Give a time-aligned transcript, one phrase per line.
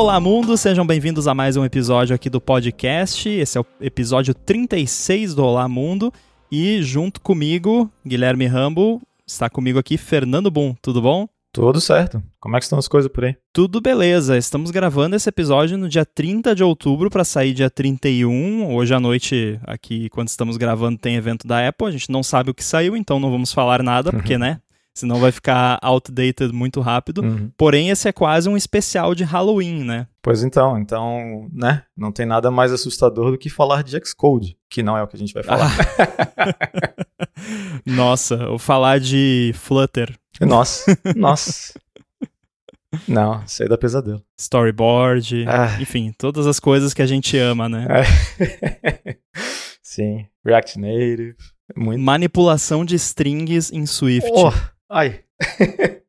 [0.00, 0.56] Olá, mundo!
[0.56, 3.28] Sejam bem-vindos a mais um episódio aqui do podcast.
[3.28, 6.10] Esse é o episódio 36 do Olá Mundo.
[6.50, 10.74] E junto comigo, Guilherme Rambo, está comigo aqui Fernando Boom.
[10.80, 11.28] Tudo bom?
[11.52, 12.22] Tudo certo.
[12.40, 13.36] Como é que estão as coisas por aí?
[13.52, 14.38] Tudo beleza.
[14.38, 18.74] Estamos gravando esse episódio no dia 30 de outubro para sair dia 31.
[18.74, 21.86] Hoje à noite, aqui, quando estamos gravando, tem evento da Apple.
[21.86, 24.60] A gente não sabe o que saiu, então não vamos falar nada, porque, né?
[24.92, 27.22] Senão vai ficar outdated muito rápido.
[27.22, 27.50] Uhum.
[27.56, 30.06] Porém, esse é quase um especial de Halloween, né?
[30.20, 31.84] Pois então, então, né?
[31.96, 35.16] Não tem nada mais assustador do que falar de Xcode, que não é o que
[35.16, 35.70] a gente vai falar.
[37.86, 41.72] Nossa, ou falar de Flutter, Nossa, nossa.
[43.06, 44.20] Não, isso aí dá pesadelo.
[44.38, 45.80] storyboard, Ah.
[45.80, 47.86] enfim, todas as coisas que a gente ama, né?
[47.88, 49.16] É.
[49.82, 51.34] Sim, React Native,
[51.76, 52.00] muito.
[52.02, 54.28] Manipulação de strings em Swift.
[54.34, 54.52] Oh,
[54.90, 55.20] ai.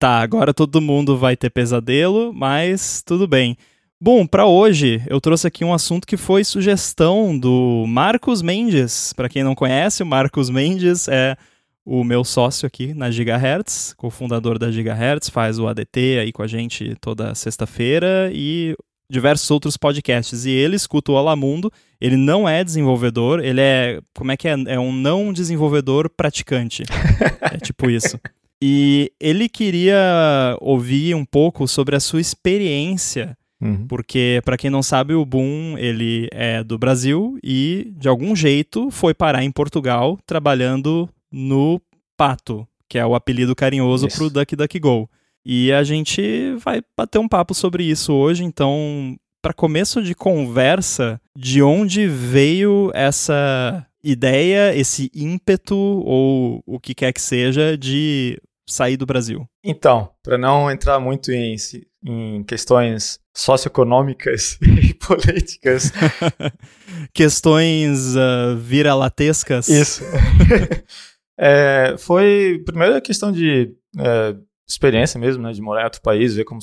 [0.00, 3.56] Tá, agora todo mundo vai ter pesadelo, mas tudo bem.
[4.00, 9.12] Bom, pra hoje eu trouxe aqui um assunto que foi sugestão do Marcos Mendes.
[9.12, 11.36] Pra quem não conhece, o Marcos Mendes é
[11.84, 16.46] o meu sócio aqui na Gigahertz, cofundador da Gigahertz, faz o ADT aí com a
[16.46, 18.76] gente toda sexta-feira e
[19.10, 20.44] diversos outros podcasts.
[20.44, 21.72] E ele escuta o Alamundo.
[22.00, 24.00] Ele não é desenvolvedor, ele é.
[24.14, 24.54] Como é que é?
[24.66, 26.84] É um não desenvolvedor praticante.
[27.40, 28.18] é tipo isso.
[28.62, 33.86] E ele queria ouvir um pouco sobre a sua experiência, Uhum.
[33.88, 38.88] porque para quem não sabe, o Boom, ele é do Brasil e de algum jeito
[38.88, 41.80] foi parar em Portugal trabalhando no
[42.16, 44.16] Pato, que é o apelido carinhoso Isso.
[44.16, 45.10] pro DuckDuckGo.
[45.50, 51.18] E a gente vai bater um papo sobre isso hoje, então, para começo de conversa,
[51.34, 58.98] de onde veio essa ideia, esse ímpeto ou o que quer que seja de sair
[58.98, 59.48] do Brasil?
[59.64, 61.56] Então, para não entrar muito em,
[62.04, 65.90] em questões socioeconômicas e políticas,
[67.14, 69.68] Questões ah, vira-latescas?
[69.68, 70.04] Isso.
[71.40, 74.34] É, foi primeiro a questão de é,
[74.68, 76.60] experiência mesmo, né, de morar em outro país, ver como,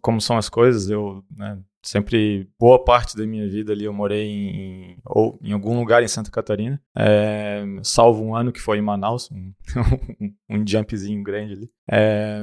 [0.00, 0.90] como são as coisas.
[0.90, 5.78] Eu né, sempre boa parte da minha vida ali eu morei em ou em algum
[5.78, 9.52] lugar em Santa Catarina, é, salvo um ano que foi em Manaus, um,
[10.50, 11.70] um jumpzinho grande ali.
[11.90, 12.42] É,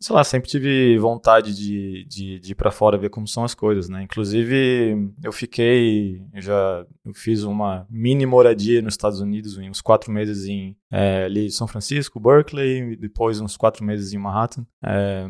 [0.00, 3.54] sei lá, sempre tive vontade de, de, de ir pra fora ver como são as
[3.54, 4.02] coisas, né?
[4.02, 10.12] Inclusive, eu fiquei, eu já eu fiz uma mini moradia nos Estados Unidos, uns quatro
[10.12, 14.64] meses em é, ali São Francisco, Berkeley, depois uns quatro meses em Manhattan.
[14.84, 15.26] É,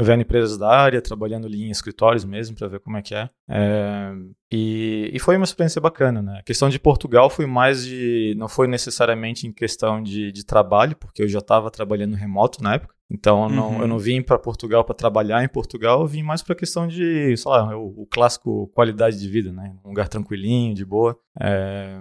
[0.00, 3.28] vendo empresas da área, trabalhando ali em escritórios mesmo para ver como é que é.
[3.48, 4.12] É,
[4.50, 6.38] e, e foi uma experiência bacana, né?
[6.38, 8.34] A questão de Portugal foi mais de.
[8.38, 12.74] não foi necessariamente em questão de, de trabalho, porque eu já estava trabalhando remoto na
[12.74, 12.94] época.
[13.14, 13.82] Então eu não, Uhum.
[13.82, 17.36] eu não vim para Portugal para trabalhar em Portugal, eu vim mais para questão de,
[17.36, 19.74] sei lá, o, o clássico qualidade de vida, né?
[19.84, 21.16] Um lugar tranquilinho, de boa.
[21.40, 21.98] É,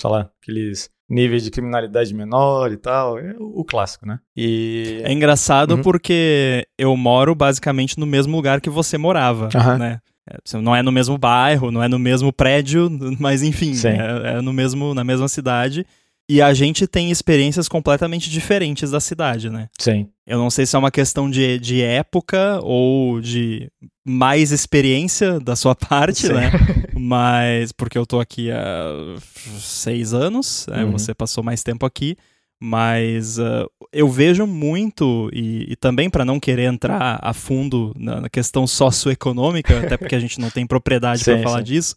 [0.00, 3.18] sei lá, aqueles níveis de criminalidade menor e tal.
[3.18, 4.18] É o, o clássico, né?
[4.36, 5.02] E.
[5.04, 5.82] É engraçado Uhum.
[5.82, 9.78] porque eu moro basicamente no mesmo lugar que você morava, Aham.
[9.78, 10.00] né?
[10.28, 12.88] É, você Não é no mesmo bairro, não é no mesmo prédio,
[13.20, 15.86] mas enfim, é, é no mesmo, na mesma cidade.
[16.28, 19.68] E a gente tem experiências completamente diferentes da cidade, né?
[19.78, 20.08] Sim.
[20.26, 23.70] Eu não sei se é uma questão de, de época ou de
[24.04, 26.32] mais experiência da sua parte, Sim.
[26.32, 26.50] né?
[26.98, 29.16] Mas porque eu tô aqui há
[29.60, 30.84] seis anos, né?
[30.84, 30.92] Uhum.
[30.92, 32.16] você passou mais tempo aqui.
[32.60, 38.22] Mas ah, eu vejo muito, e, e também para não querer entrar a fundo na,
[38.22, 41.64] na questão socioeconômica, até porque a gente não tem propriedade para falar sim.
[41.64, 41.94] disso,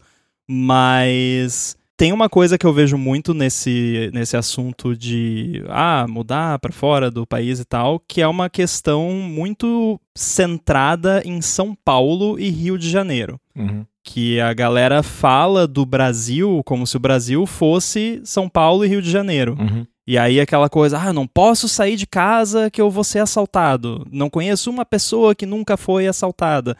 [0.47, 6.71] mas tem uma coisa que eu vejo muito nesse, nesse assunto de ah, mudar para
[6.71, 12.49] fora do país e tal, que é uma questão muito centrada em São Paulo e
[12.49, 13.37] Rio de Janeiro.
[13.53, 13.85] Uhum.
[14.01, 19.01] Que a galera fala do Brasil como se o Brasil fosse São Paulo e Rio
[19.01, 19.57] de Janeiro.
[19.59, 19.85] Uhum.
[20.07, 24.07] E aí aquela coisa, ah, não posso sair de casa que eu vou ser assaltado.
[24.09, 26.77] Não conheço uma pessoa que nunca foi assaltada.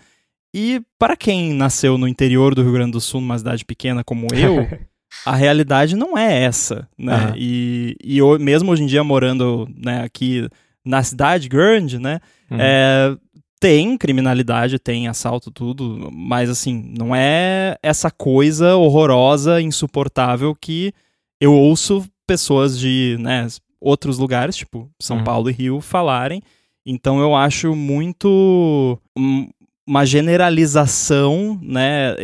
[0.55, 4.27] E para quem nasceu no interior do Rio Grande do Sul, numa cidade pequena como
[4.33, 4.65] eu,
[5.25, 7.13] a realidade não é essa, né?
[7.13, 7.33] Aham.
[7.37, 10.47] E, e ho- mesmo hoje em dia morando né, aqui
[10.85, 12.19] na cidade grande, né?
[12.49, 12.57] Uhum.
[12.59, 13.15] É,
[13.59, 20.93] tem criminalidade, tem assalto, tudo, mas assim, não é essa coisa horrorosa, insuportável que
[21.41, 23.45] eu ouço pessoas de né,
[23.81, 25.23] outros lugares, tipo São Uhum.
[25.23, 26.41] Paulo e Rio, falarem.
[26.85, 29.49] Então eu acho muito um-
[29.85, 32.15] uma generalização, né?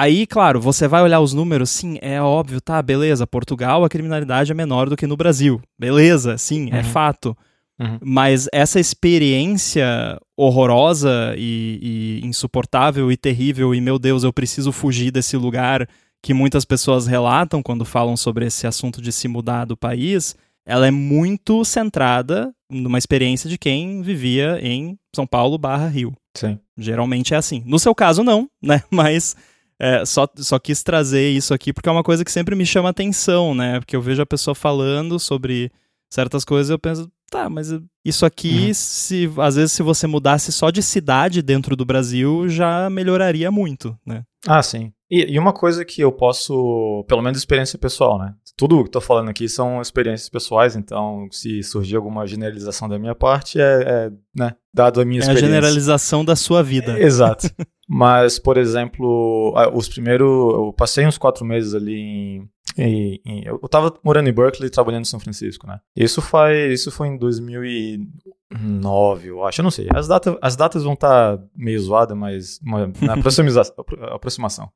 [0.00, 4.50] Aí, claro, você vai olhar os números, sim, é óbvio, tá, beleza, Portugal a criminalidade
[4.50, 5.60] é menor do que no Brasil.
[5.78, 6.84] Beleza, sim, é Uhum.
[6.84, 7.36] fato.
[7.78, 7.98] Uhum.
[8.02, 15.10] Mas essa experiência horrorosa e, e, insuportável e terrível, e meu Deus, eu preciso fugir
[15.10, 15.86] desse lugar
[16.22, 20.34] que muitas pessoas relatam quando falam sobre esse assunto de se mudar do país,
[20.66, 26.14] ela é muito centrada numa experiência de quem vivia em São Paulo barra Rio.
[26.34, 26.58] Sim.
[26.78, 27.62] Geralmente é assim.
[27.66, 28.82] No seu caso, não, né?
[28.90, 29.36] Mas
[29.80, 32.90] é, só, só quis trazer isso aqui porque é uma coisa que sempre me chama
[32.90, 33.80] atenção, né?
[33.80, 35.72] Porque eu vejo a pessoa falando sobre
[36.12, 37.72] certas coisas e eu penso, tá, mas
[38.04, 38.74] isso aqui, uhum.
[38.74, 43.98] se às vezes se você mudasse só de cidade dentro do Brasil, já melhoraria muito,
[44.04, 44.22] né?
[44.46, 44.92] Ah, sim.
[45.10, 48.32] E, e uma coisa que eu posso, pelo menos experiência pessoal, né?
[48.56, 53.14] Tudo que estou falando aqui são experiências pessoais, então se surgir alguma generalização da minha
[53.14, 55.46] parte, é, é né, dado a minha é experiência.
[55.46, 56.96] É a generalização da sua vida.
[56.96, 57.50] É, exato.
[57.92, 60.28] Mas, por exemplo, os primeiros.
[60.28, 62.48] Eu passei uns quatro meses ali em.
[62.78, 65.80] em, em eu estava morando em Berkeley trabalhando em São Francisco, né?
[65.96, 69.60] Isso, faz, isso foi em 2009, eu acho.
[69.60, 69.88] Eu não sei.
[69.92, 73.14] As, data, as datas vão estar tá meio zoadas, mas uma, na
[74.14, 74.70] aproximação.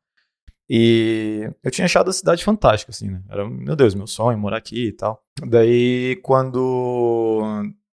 [0.69, 3.22] E eu tinha achado a cidade fantástica, assim, né?
[3.28, 5.22] Era, meu Deus, meu sonho morar aqui e tal.
[5.46, 7.43] Daí, quando,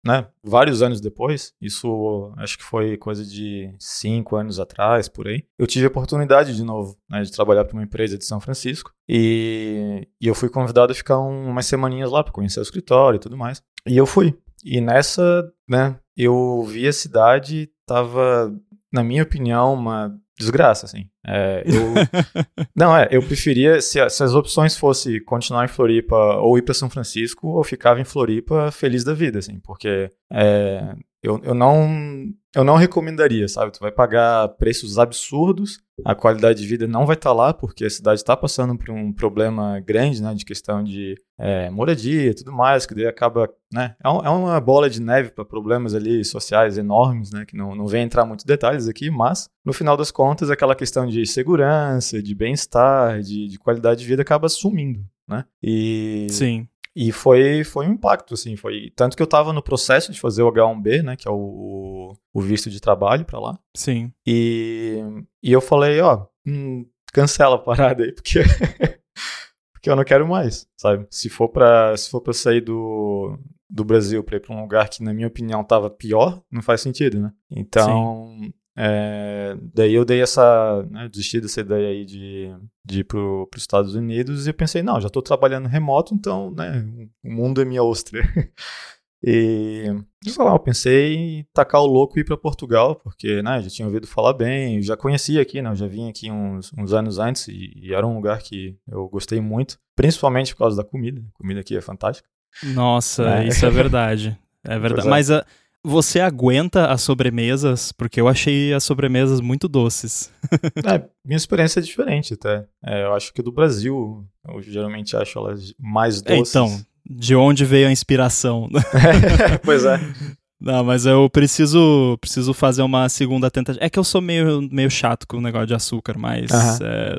[0.05, 5.43] né, vários anos depois, isso acho que foi coisa de cinco anos atrás, por aí,
[5.57, 8.91] eu tive a oportunidade de novo, né, de trabalhar para uma empresa de São Francisco.
[9.07, 13.17] E, e eu fui convidado a ficar um, umas semaninhas lá para conhecer o escritório
[13.17, 13.63] e tudo mais.
[13.87, 14.37] E eu fui.
[14.63, 18.53] E nessa, né, eu vi a cidade, tava,
[18.91, 21.09] na minha opinião, uma desgraça, assim.
[21.27, 21.93] É, eu,
[22.75, 26.73] não, é, eu preferia, se, se, as opções fossem continuar em Floripa ou ir para
[26.73, 32.33] São Francisco, eu ficava em Floripa feliz da vida, assim, porque é, eu, eu, não,
[32.55, 33.71] eu não recomendaria, sabe?
[33.71, 37.85] Tu vai pagar preços absurdos, a qualidade de vida não vai estar tá lá, porque
[37.85, 42.33] a cidade está passando por um problema grande, né, de questão de é, moradia e
[42.33, 45.93] tudo mais, que daí acaba, né, é, um, é uma bola de neve para problemas
[45.93, 49.95] ali sociais enormes, né, que não, não vem entrar muitos detalhes aqui, mas no final
[49.95, 55.05] das contas, aquela questão de segurança, de bem-estar, de, de qualidade de vida acaba sumindo,
[55.27, 55.45] né?
[55.61, 56.67] E Sim.
[56.95, 60.41] E foi, foi um impacto, assim, foi tanto que eu estava no processo de fazer
[60.41, 63.59] o H1B, né, que é o, o visto de trabalho para lá.
[63.75, 64.11] Sim.
[64.25, 64.97] E,
[65.41, 68.39] e eu falei, ó, hum, cancela a parada aí, porque
[69.71, 71.07] porque eu não quero mais, sabe?
[71.09, 73.37] Se for para se for para sair do
[73.69, 76.81] do Brasil para ir para um lugar que na minha opinião tava pior, não faz
[76.81, 77.31] sentido, né?
[77.51, 78.53] Então, Sim.
[78.81, 82.49] É, daí eu dei essa, né, desisti dessa ideia aí de,
[82.85, 86.87] de ir para os Estados Unidos e pensei, não, já estou trabalhando remoto, então, né,
[87.21, 88.21] o mundo é minha ostra.
[89.21, 89.83] e,
[90.23, 93.69] sei lá, eu pensei em tacar o louco e ir para Portugal, porque, né, já
[93.69, 97.19] tinha ouvido falar bem, já conhecia aqui, né, eu já vim aqui uns, uns anos
[97.19, 101.19] antes e, e, era um lugar que eu gostei muito, principalmente por causa da comida,
[101.19, 102.29] a comida aqui é fantástica.
[102.63, 103.47] Nossa, é.
[103.49, 104.39] isso é verdade.
[104.61, 105.07] É verdade.
[105.07, 105.09] É.
[105.09, 105.45] Mas a,
[105.83, 107.91] você aguenta as sobremesas?
[107.91, 110.31] Porque eu achei as sobremesas muito doces.
[110.85, 112.65] é, minha experiência é diferente até.
[112.85, 116.49] É, eu acho que do Brasil, eu geralmente acho elas mais é, doces.
[116.49, 118.69] então, de onde veio a inspiração?
[119.63, 119.99] pois é.
[120.61, 123.83] Não, mas eu preciso preciso fazer uma segunda tentativa.
[123.83, 126.85] É que eu sou meio, meio chato com o negócio de açúcar, mas uhum.
[126.85, 127.15] é,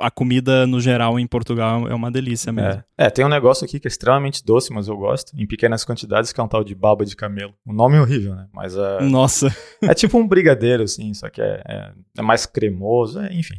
[0.00, 2.84] a comida no geral em Portugal é uma delícia mesmo.
[2.98, 3.06] É.
[3.06, 3.10] é.
[3.10, 6.40] tem um negócio aqui que é extremamente doce, mas eu gosto, em pequenas quantidades, que
[6.40, 7.54] é um tal de baba de camelo.
[7.66, 8.46] O nome é horrível, né?
[8.52, 9.48] Mas uh, Nossa.
[9.82, 13.56] É tipo um brigadeiro, assim, só que é, é, é mais cremoso, é, enfim.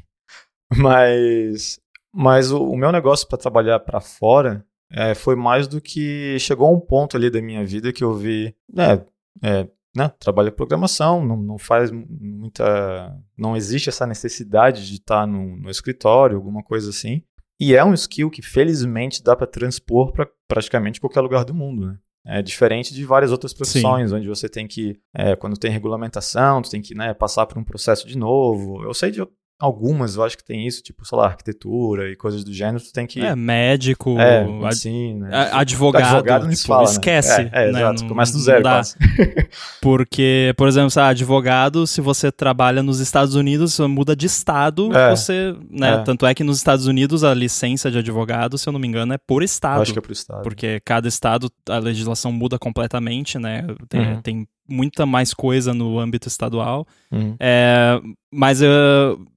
[0.75, 1.79] Mas,
[2.13, 6.67] mas o, o meu negócio para trabalhar para fora é, foi mais do que chegou
[6.67, 9.03] a um ponto ali da minha vida que eu vi, é,
[9.41, 13.15] é, né, trabalha programação, não, não, faz muita.
[13.37, 17.21] Não existe essa necessidade de estar no, no, escritório, alguma coisa assim.
[17.59, 21.87] E é um skill que, felizmente, dá para transpor para praticamente qualquer lugar do mundo.
[21.87, 21.97] Né?
[22.25, 24.15] É diferente de várias outras profissões, Sim.
[24.15, 27.63] onde você tem que, é, quando tem regulamentação, você tem que né, passar por um
[27.63, 28.83] processo de novo.
[28.83, 29.21] Eu sei de
[29.59, 32.91] Algumas eu acho que tem isso, tipo, sei lá, arquitetura e coisas do gênero, tu
[32.91, 33.21] tem que.
[33.21, 37.43] É, médico, é, medicina, ad, advogado, advogado tipo, fala, esquece.
[37.43, 37.49] Né?
[37.53, 37.79] É, é né?
[37.79, 38.95] exato, não, começa do zero quase.
[39.81, 44.93] Porque, por exemplo, sabe, advogado, se você trabalha nos Estados Unidos, você muda de estado,
[44.95, 45.55] é, você.
[45.69, 45.93] Né?
[45.93, 45.97] É.
[45.99, 49.13] Tanto é que nos Estados Unidos a licença de advogado, se eu não me engano,
[49.13, 49.77] é por estado.
[49.77, 50.41] Eu acho que é por estado.
[50.41, 53.65] Porque cada estado a legislação muda completamente, né?
[53.87, 54.21] Tem, uhum.
[54.21, 56.87] tem muita mais coisa no âmbito estadual.
[57.11, 57.35] Uhum.
[57.39, 58.01] É,
[58.31, 58.71] mas eu,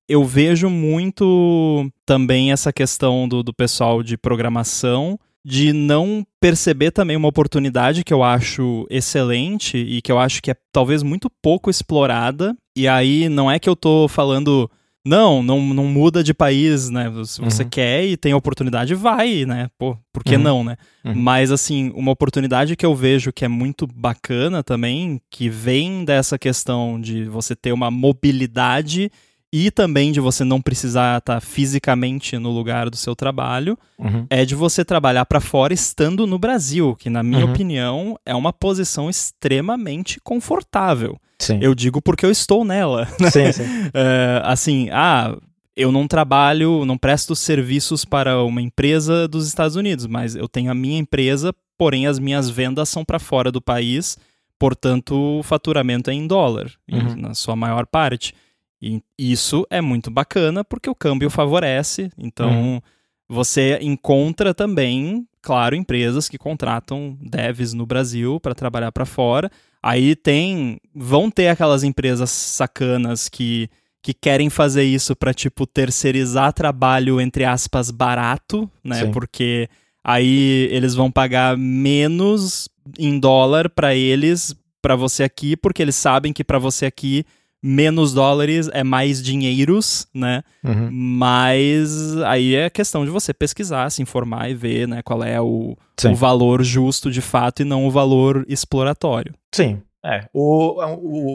[0.08, 7.16] eu vejo muito também essa questão do, do pessoal de programação de não perceber também
[7.16, 11.70] uma oportunidade que eu acho excelente e que eu acho que é talvez muito pouco
[11.70, 12.52] explorada.
[12.76, 14.68] E aí não é que eu tô falando
[15.06, 17.04] não, não, não muda de país, né?
[17.24, 17.68] Se você uhum.
[17.68, 19.68] quer e tem oportunidade, vai, né?
[19.78, 20.42] Pô, por que uhum.
[20.42, 20.76] não, né?
[21.04, 21.14] Uhum.
[21.14, 26.36] Mas, assim, uma oportunidade que eu vejo que é muito bacana também, que vem dessa
[26.36, 29.08] questão de você ter uma mobilidade
[29.52, 34.26] e também de você não precisar estar fisicamente no lugar do seu trabalho, uhum.
[34.28, 37.52] é de você trabalhar para fora estando no Brasil, que, na minha uhum.
[37.52, 41.16] opinião, é uma posição extremamente confortável.
[41.38, 41.58] Sim.
[41.60, 43.08] Eu digo porque eu estou nela.
[43.20, 43.30] Né?
[43.30, 43.64] Sim, sim.
[43.94, 45.36] É, assim, ah,
[45.76, 50.70] eu não trabalho, não presto serviços para uma empresa dos Estados Unidos, mas eu tenho
[50.70, 54.16] a minha empresa, porém as minhas vendas são para fora do país,
[54.58, 57.16] portanto o faturamento é em dólar, uhum.
[57.16, 58.34] na sua maior parte.
[58.80, 62.80] E isso é muito bacana porque o câmbio favorece, então uhum.
[63.28, 69.50] você encontra também, claro, empresas que contratam devs no Brasil para trabalhar para fora
[69.86, 70.80] Aí tem.
[70.92, 73.70] Vão ter aquelas empresas sacanas que,
[74.02, 79.04] que querem fazer isso para tipo, terceirizar trabalho, entre aspas, barato, né?
[79.04, 79.12] Sim.
[79.12, 79.68] Porque
[80.02, 86.32] aí eles vão pagar menos em dólar para eles, para você aqui, porque eles sabem
[86.32, 87.24] que para você aqui
[87.62, 90.42] menos dólares é mais dinheiros, né?
[90.62, 90.88] Uhum.
[90.90, 95.76] Mas aí é questão de você pesquisar, se informar e ver, né, qual é o,
[96.04, 99.34] o valor justo de fato e não o valor exploratório.
[99.54, 99.82] Sim.
[100.04, 100.80] É, o,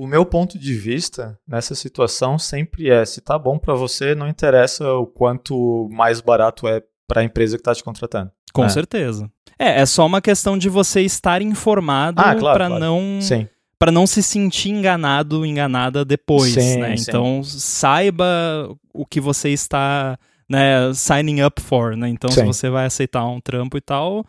[0.04, 4.30] o, meu ponto de vista nessa situação sempre é: se tá bom para você, não
[4.30, 8.32] interessa o quanto mais barato é para a empresa que tá te contratando.
[8.54, 8.70] Com é.
[8.70, 9.30] certeza.
[9.60, 12.80] É, é só uma questão de você estar informado ah, claro, para claro.
[12.80, 13.46] não Sim
[13.82, 16.96] para não se sentir enganado, enganada depois, sim, né?
[16.96, 17.06] Sim.
[17.08, 18.24] Então saiba
[18.94, 22.08] o que você está, né, signing up for, né?
[22.08, 22.42] Então sim.
[22.42, 24.24] se você vai aceitar um trampo e tal,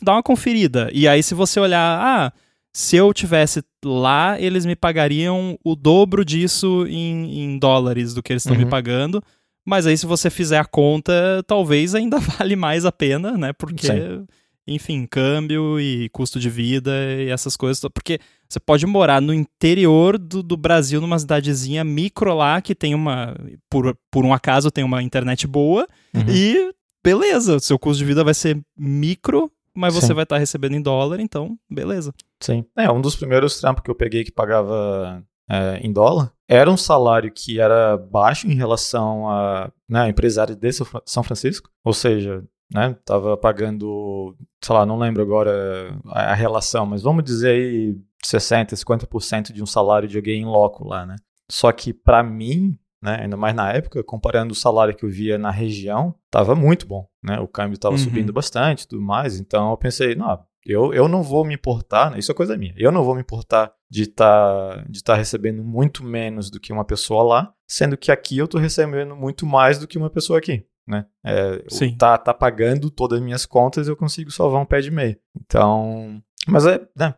[0.00, 0.88] dá uma conferida.
[0.94, 2.32] E aí se você olhar, ah,
[2.72, 8.32] se eu tivesse lá, eles me pagariam o dobro disso em, em dólares do que
[8.32, 8.64] eles estão uhum.
[8.64, 9.22] me pagando.
[9.62, 13.52] Mas aí, se você fizer a conta, talvez ainda vale mais a pena, né?
[13.52, 14.26] Porque, Sim.
[14.66, 17.82] enfim, câmbio e custo de vida e essas coisas.
[17.92, 22.94] Porque você pode morar no interior do, do Brasil, numa cidadezinha micro lá, que tem
[22.94, 23.34] uma.
[23.68, 26.24] Por, por um acaso tem uma internet boa, uhum.
[26.28, 30.14] e beleza, seu custo de vida vai ser micro, mas você Sim.
[30.14, 32.12] vai estar tá recebendo em dólar, então beleza.
[32.40, 32.64] Sim.
[32.76, 36.76] É, um dos primeiros trampos que eu peguei que pagava é, em dólar era um
[36.76, 40.70] salário que era baixo em relação a né, empresário de
[41.04, 42.96] São Francisco, ou seja, né?
[43.04, 47.96] Tava pagando, sei lá, não lembro agora a, a relação, mas vamos dizer aí
[48.26, 51.16] 60, 50% de um salário de alguém em loco lá, né?
[51.50, 55.38] Só que para mim, né, ainda mais na época, comparando o salário que eu via
[55.38, 57.38] na região, tava muito bom, né?
[57.40, 58.00] O câmbio tava uhum.
[58.00, 62.10] subindo bastante e tudo mais, então eu pensei, não, eu, eu não vou me importar,
[62.10, 62.18] né?
[62.18, 65.62] isso é coisa minha, eu não vou me importar de estar tá, de tá recebendo
[65.62, 69.78] muito menos do que uma pessoa lá, sendo que aqui eu tô recebendo muito mais
[69.78, 71.04] do que uma pessoa aqui né?
[71.24, 71.96] É, Sim.
[71.96, 75.18] Tá, tá pagando todas as minhas contas, eu consigo salvar um pé de meia.
[75.36, 77.14] Então, mas é, né,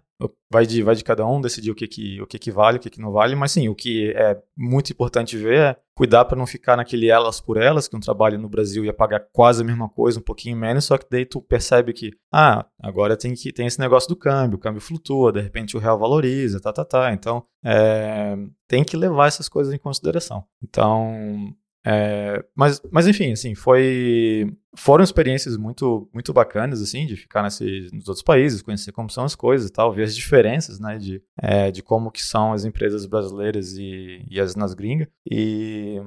[0.50, 2.80] vai de, vai de cada um decidir o que que, o que que vale, o
[2.80, 6.38] que que não vale, mas sim, o que é muito importante ver é cuidar para
[6.38, 9.64] não ficar naquele elas por elas, que um trabalho no Brasil ia pagar quase a
[9.64, 13.52] mesma coisa, um pouquinho menos, só que daí tu percebe que, ah, agora tem que
[13.52, 16.84] tem esse negócio do câmbio, o câmbio flutua, de repente o real valoriza, tá, tá,
[16.84, 20.44] tá, então é, tem que levar essas coisas em consideração.
[20.62, 21.52] Então,
[21.86, 27.88] é, mas, mas enfim, assim, foi foram experiências muito muito bacanas assim de ficar nesse,
[27.92, 31.22] nos outros países, conhecer como são as coisas e tal, ver as diferenças, né, de,
[31.40, 36.00] é, de como que são as empresas brasileiras e, e as nas gringas e,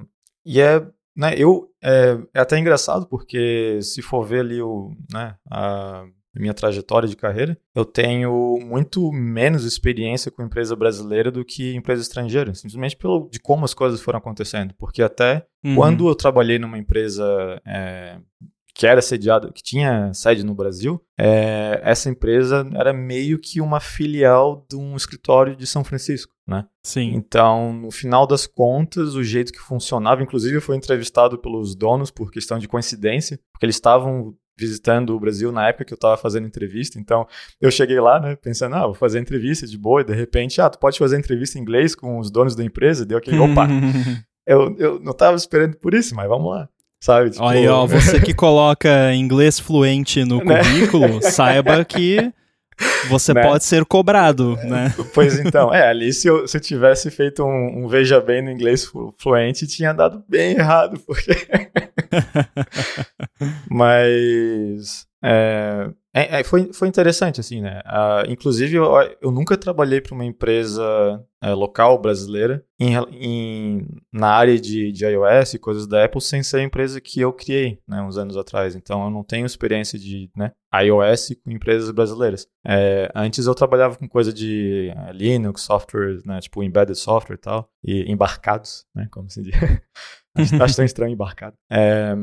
[0.46, 0.86] e é
[1.16, 6.06] né, eu é, é até engraçado porque se for ver ali o né, a
[6.40, 12.02] minha trajetória de carreira, eu tenho muito menos experiência com empresa brasileira do que empresa
[12.02, 14.74] estrangeira, simplesmente pelo de como as coisas foram acontecendo.
[14.78, 15.76] Porque até uhum.
[15.76, 18.18] quando eu trabalhei numa empresa é,
[18.74, 23.80] que era sediada, que tinha sede no Brasil, é, essa empresa era meio que uma
[23.80, 26.66] filial de um escritório de São Francisco, né?
[26.84, 27.14] Sim.
[27.14, 32.10] Então, no final das contas, o jeito que funcionava, inclusive eu fui entrevistado pelos donos
[32.10, 36.18] por questão de coincidência, porque eles estavam visitando o Brasil na época que eu estava
[36.18, 37.00] fazendo entrevista.
[37.00, 37.28] Então,
[37.60, 40.70] eu cheguei lá, né, pensando, ah, vou fazer entrevista de boa, e de repente, ah,
[40.70, 43.06] tu pode fazer entrevista em inglês com os donos da empresa?
[43.06, 43.68] Deu aquele, opa,
[44.46, 46.70] eu, eu não estava esperando por isso, mas vamos lá.
[47.00, 47.32] Sabe?
[47.32, 47.44] Tipo...
[47.44, 50.60] Aí, ó, você que coloca inglês fluente no né?
[50.60, 52.32] currículo, saiba que
[53.10, 53.42] você né?
[53.42, 54.94] pode ser cobrado, né?
[55.14, 58.52] Pois então, é, ali se eu, se eu tivesse feito um, um veja bem no
[58.52, 61.32] inglês fluente, tinha dado bem errado, porque...
[63.70, 67.82] Mas, é, é, é, foi, foi interessante, assim, né?
[67.86, 68.92] Uh, inclusive, eu,
[69.22, 70.84] eu nunca trabalhei para uma empresa
[71.42, 76.44] é, local brasileira em, em, na área de, de iOS e coisas da Apple sem
[76.44, 78.76] ser a empresa que eu criei, né, uns anos atrás.
[78.76, 80.52] Então, eu não tenho experiência de né,
[80.84, 82.46] iOS com empresas brasileiras.
[82.68, 87.40] É, antes eu trabalhava com coisa de é, Linux, software, né, tipo embedded software e
[87.40, 89.56] tal, e embarcados, né, como se diz.
[90.62, 91.56] Acho tão estranho embarcado.
[91.72, 92.16] É,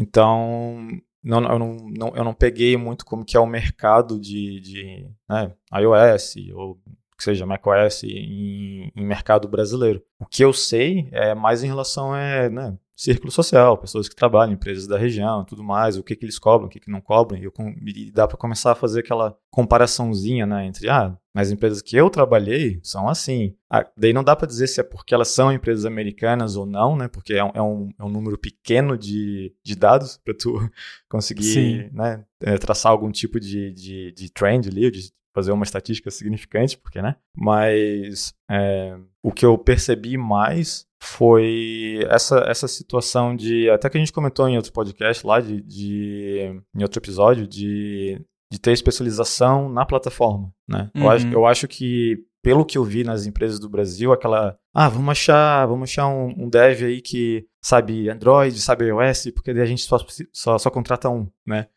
[0.00, 0.88] então,
[1.26, 5.10] não, eu, não, não, eu não peguei muito como que é o mercado de, de
[5.28, 6.80] né, iOS ou
[7.18, 10.00] que seja macOS em, em mercado brasileiro.
[10.20, 14.54] O que eu sei é mais em relação a né, círculo social, pessoas que trabalham,
[14.54, 17.38] empresas da região, tudo mais, o que, que eles cobram, o que, que não cobram,
[17.38, 17.50] e,
[17.86, 22.08] e dá para começar a fazer aquela comparaçãozinha, né, entre, ah, mas empresas que eu
[22.08, 23.54] trabalhei são assim.
[23.68, 26.96] Ah, daí não dá para dizer se é porque elas são empresas americanas ou não,
[26.96, 30.58] né, porque é um, é um, é um número pequeno de, de dados para tu
[31.06, 36.10] conseguir, né, é, traçar algum tipo de, de, de trend ali, de fazer uma estatística
[36.10, 43.68] significante, porque, né, mas é, o que eu percebi mais foi essa, essa situação de.
[43.70, 48.20] Até que a gente comentou em outro podcast lá, de, de em outro episódio, de,
[48.50, 50.52] de ter especialização na plataforma.
[50.68, 50.90] Né?
[50.94, 51.02] Uhum.
[51.02, 54.58] Eu, acho, eu acho que, pelo que eu vi nas empresas do Brasil, aquela.
[54.74, 59.52] Ah, vamos achar, vamos achar um, um dev aí que sabe Android, sabe iOS, porque
[59.52, 59.98] daí a gente só,
[60.32, 61.68] só, só contrata um, né?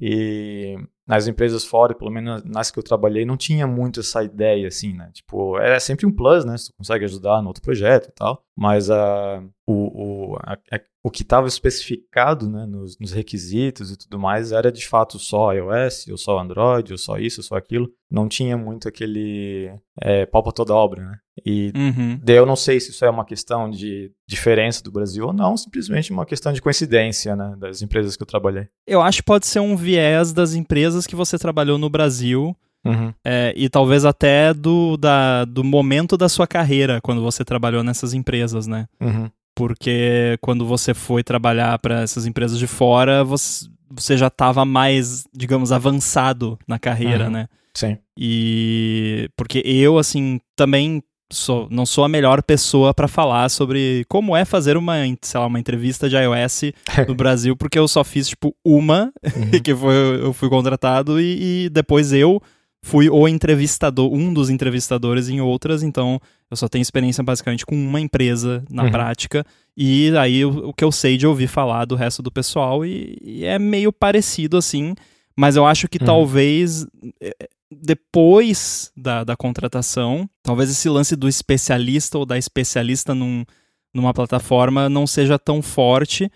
[0.00, 0.76] E
[1.08, 4.92] nas empresas fora, pelo menos nas que eu trabalhei, não tinha muito essa ideia, assim,
[4.92, 5.10] né?
[5.14, 6.58] Tipo, é sempre um plus, né?
[6.58, 8.44] Se tu consegue ajudar no outro projeto e tal.
[8.54, 13.98] Mas a, o, o, a, a, o que estava especificado né, nos, nos, requisitos e
[13.98, 17.54] tudo mais era de fato só iOS, ou só Android, ou só isso, ou só
[17.54, 17.90] aquilo.
[18.10, 19.70] Não tinha muito aquele
[20.00, 21.18] é, pau pra toda obra, né?
[21.44, 22.18] E uhum.
[22.22, 25.54] daí eu não sei se isso é uma questão de diferença do Brasil ou não,
[25.54, 28.68] simplesmente uma questão de coincidência, né, das empresas que eu trabalhei.
[28.86, 33.12] Eu acho que pode ser um viés das empresas que você trabalhou no Brasil Uhum.
[33.24, 38.14] É, e talvez até do, da, do momento da sua carreira, quando você trabalhou nessas
[38.14, 38.86] empresas, né?
[39.00, 39.28] Uhum.
[39.58, 45.24] Porque quando você foi trabalhar para essas empresas de fora, você, você já estava mais,
[45.34, 47.30] digamos, avançado na carreira, uhum.
[47.32, 47.48] né?
[47.74, 47.98] Sim.
[48.16, 54.36] E porque eu, assim, também sou, não sou a melhor pessoa para falar sobre como
[54.36, 56.72] é fazer uma, sei lá, uma entrevista de iOS
[57.08, 59.50] no Brasil, porque eu só fiz, tipo, uma, uhum.
[59.60, 62.40] que foi, eu fui contratado, e, e, depois eu
[62.82, 67.74] fui o entrevistador, um dos entrevistadores em outras, então eu só tenho experiência basicamente com
[67.74, 68.90] uma empresa na uhum.
[68.90, 69.44] prática,
[69.76, 73.18] e aí o, o, que eu sei de ouvir falar do resto do pessoal, e,
[73.20, 74.94] e é meio parecido assim,
[75.36, 76.06] mas eu acho que uhum.
[76.06, 76.86] talvez
[77.20, 83.44] eh, depois da, da contratação, talvez esse lance do especialista ou da especialista num,
[83.92, 86.30] numa plataforma não seja tão forte,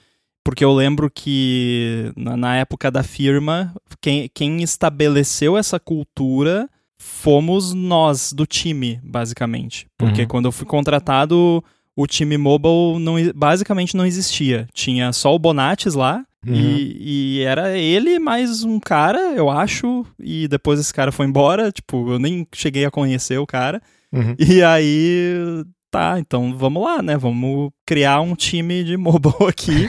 [0.45, 7.73] porque eu lembro que na, na época da firma, quem, quem estabeleceu essa cultura fomos
[7.73, 9.87] nós do time, basicamente.
[9.97, 10.29] Porque uhum.
[10.29, 11.63] quando eu fui contratado,
[11.97, 14.69] o time mobile não, basicamente não existia.
[14.73, 16.55] Tinha só o Bonates lá, Uhum.
[16.55, 21.71] E, e, era ele mais um cara, eu acho, e depois esse cara foi embora,
[21.71, 23.81] tipo, eu nem cheguei a conhecer o cara.
[24.13, 24.35] Uhum.
[24.39, 27.19] E aí, tá, então vamos lá, né?
[27.19, 29.87] Vamos criar um time de mobile aqui.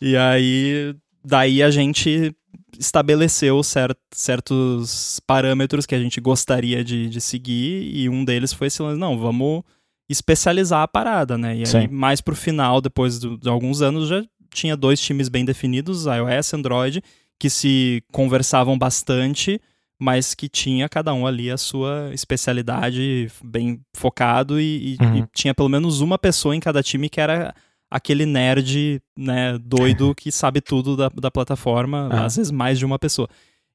[0.00, 2.34] e aí, daí a gente
[2.76, 8.66] estabeleceu cert, certos parâmetros que a gente gostaria de, de seguir, e um deles foi
[8.66, 9.62] esse lance, não, vamos
[10.08, 11.56] especializar a parada, né?
[11.56, 11.88] E aí, Sim.
[11.88, 16.52] mais pro final, depois de, de alguns anos, já tinha dois times bem definidos, iOS
[16.52, 17.04] e Android,
[17.38, 19.60] que se conversavam bastante,
[20.04, 25.16] mas que tinha cada um ali a sua especialidade bem focado e, uhum.
[25.16, 27.54] e tinha pelo menos uma pessoa em cada time que era
[27.90, 32.22] aquele nerd, né, doido que sabe tudo da, da plataforma, uhum.
[32.22, 33.26] às vezes mais de uma pessoa.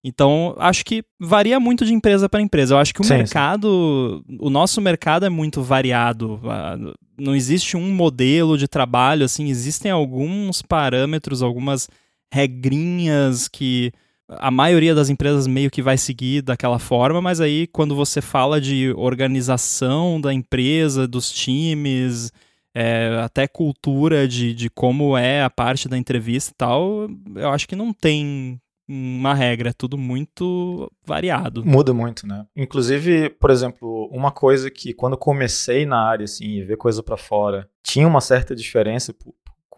[0.04, 2.76] Então, acho que varia muito de empresa para empresa.
[2.76, 4.38] Eu acho que o sim, mercado, sim.
[4.39, 6.39] o nosso mercado é muito variado.
[6.46, 6.78] Ah,
[7.20, 11.89] não existe um modelo de trabalho, assim, existem alguns parâmetros, algumas
[12.32, 13.92] regrinhas que
[14.30, 18.62] a maioria das empresas meio que vai seguir daquela forma, mas aí quando você fala
[18.62, 22.32] de organização da empresa, dos times,
[22.74, 27.68] é, até cultura de, de como é a parte da entrevista e tal, eu acho
[27.68, 31.63] que não tem uma regra, é tudo muito variado.
[31.63, 32.48] Muda muito, né?
[32.56, 37.15] Inclusive, por exemplo, uma coisa que quando comecei na área, assim, e ver coisa para
[37.15, 39.13] fora, tinha uma certa diferença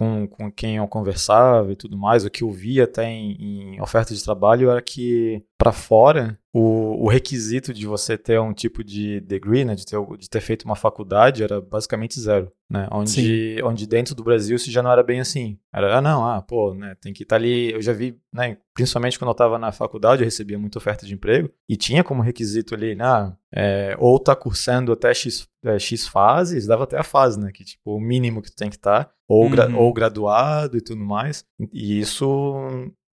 [0.01, 3.81] com, com quem eu conversava e tudo mais, o que eu via até em, em
[3.81, 8.83] oferta de trabalho era que para fora o, o, requisito de você ter um tipo
[8.83, 12.87] de degree, né, de ter, de ter feito uma faculdade, era basicamente zero, né?
[12.91, 15.57] Onde, onde dentro do Brasil isso já não era bem assim.
[15.71, 17.71] Era, ah, não, ah, pô, né, tem que estar tá ali.
[17.71, 21.13] Eu já vi, né, principalmente quando eu estava na faculdade, eu recebia muita oferta de
[21.13, 26.07] emprego e tinha como requisito ali, né, é, ou tá cursando até X, é, X
[26.07, 29.05] fases, dava até a fase, né, que tipo, o mínimo que tu tem que estar,
[29.05, 29.49] tá, ou, uhum.
[29.49, 31.45] gra, ou graduado e tudo mais.
[31.71, 32.53] E isso,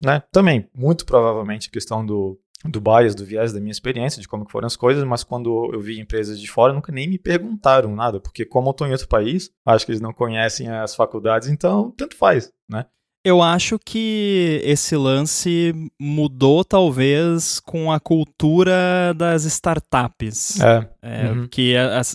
[0.03, 4.49] né, também, muito provavelmente, questão do do bias, do viés da minha experiência, de como
[4.49, 8.19] foram as coisas, mas quando eu vi empresas de fora, nunca nem me perguntaram nada,
[8.19, 11.91] porque como eu estou em outro país, acho que eles não conhecem as faculdades, então
[11.95, 12.85] tanto faz, né?
[13.23, 20.59] Eu acho que esse lance mudou talvez com a cultura das startups.
[20.59, 20.89] É.
[21.01, 21.47] é uhum.
[21.47, 21.73] Que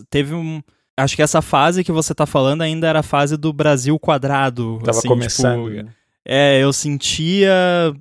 [0.08, 0.62] teve um.
[0.96, 4.78] Acho que essa fase que você está falando ainda era a fase do Brasil quadrado.
[4.84, 5.70] Tava assim, começando.
[5.70, 5.94] Tipo, né?
[6.24, 7.50] É, eu sentia,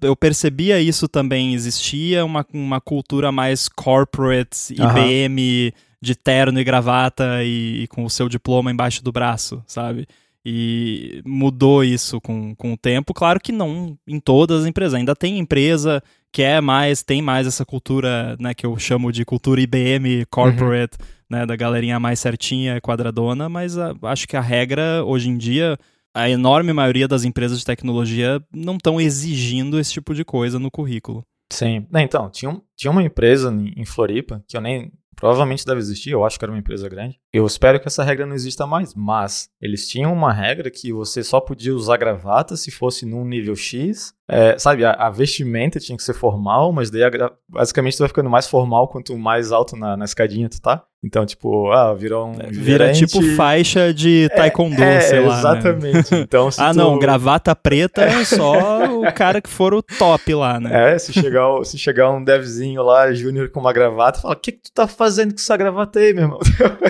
[0.01, 7.43] eu percebia isso também, existia uma, uma cultura mais corporate, IBM, de terno e gravata
[7.43, 10.05] e, e, com o seu diploma embaixo do braço, sabe?
[10.45, 13.13] E mudou isso com, com o tempo.
[13.13, 17.47] Claro que não em todas as empresas, ainda tem empresa que é mais, tem mais
[17.47, 21.05] essa cultura, né, que eu chamo de cultura IBM corporate, uhum.
[21.29, 25.77] Né, da galerinha mais certinha, quadradona, mas a, acho que a regra hoje em dia
[26.13, 30.71] a enorme maioria das empresas de tecnologia não estão exigindo esse tipo de coisa no
[30.71, 31.23] currículo.
[31.51, 31.87] Sim.
[31.95, 34.91] Então, tinha, um, tinha uma empresa em Floripa, que eu nem.
[35.15, 37.19] Provavelmente deve existir, eu acho que era uma empresa grande.
[37.31, 41.23] Eu espero que essa regra não exista mais, mas eles tinham uma regra que você
[41.23, 45.97] só podia usar gravata se fosse num nível X é, sabe, a, a, vestimenta tinha
[45.97, 49.75] que ser formal, mas daí a, basicamente tu vai ficando mais formal quanto mais alto
[49.75, 50.83] na, na escadinha tu tá.
[51.01, 52.33] Então, tipo, ah, virou um.
[52.33, 55.33] É, vira tipo faixa de é, taekwondo, é, sei lá.
[55.33, 55.39] Né?
[55.39, 56.13] Exatamente.
[56.13, 56.21] Né?
[56.21, 56.77] Então, ah, tu...
[56.77, 60.93] não, gravata preta é só o cara que for o top lá, né?
[60.93, 64.51] É, se chegar, se chegar um devzinho lá, júnior com uma gravata, fala: o que,
[64.51, 66.39] que tu tá fazendo com essa gravata aí, meu irmão?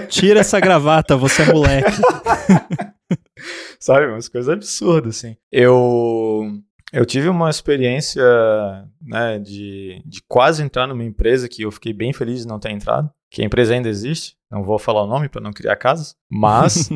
[0.09, 2.01] Tira essa gravata, você é moleque.
[3.79, 5.35] Sabe, umas coisas absurdas, assim.
[5.51, 6.61] Eu
[6.91, 8.23] eu tive uma experiência
[9.01, 12.71] né, de, de quase entrar numa empresa que eu fiquei bem feliz de não ter
[12.71, 16.15] entrado, que a empresa ainda existe, não vou falar o nome para não criar casas,
[16.29, 16.89] mas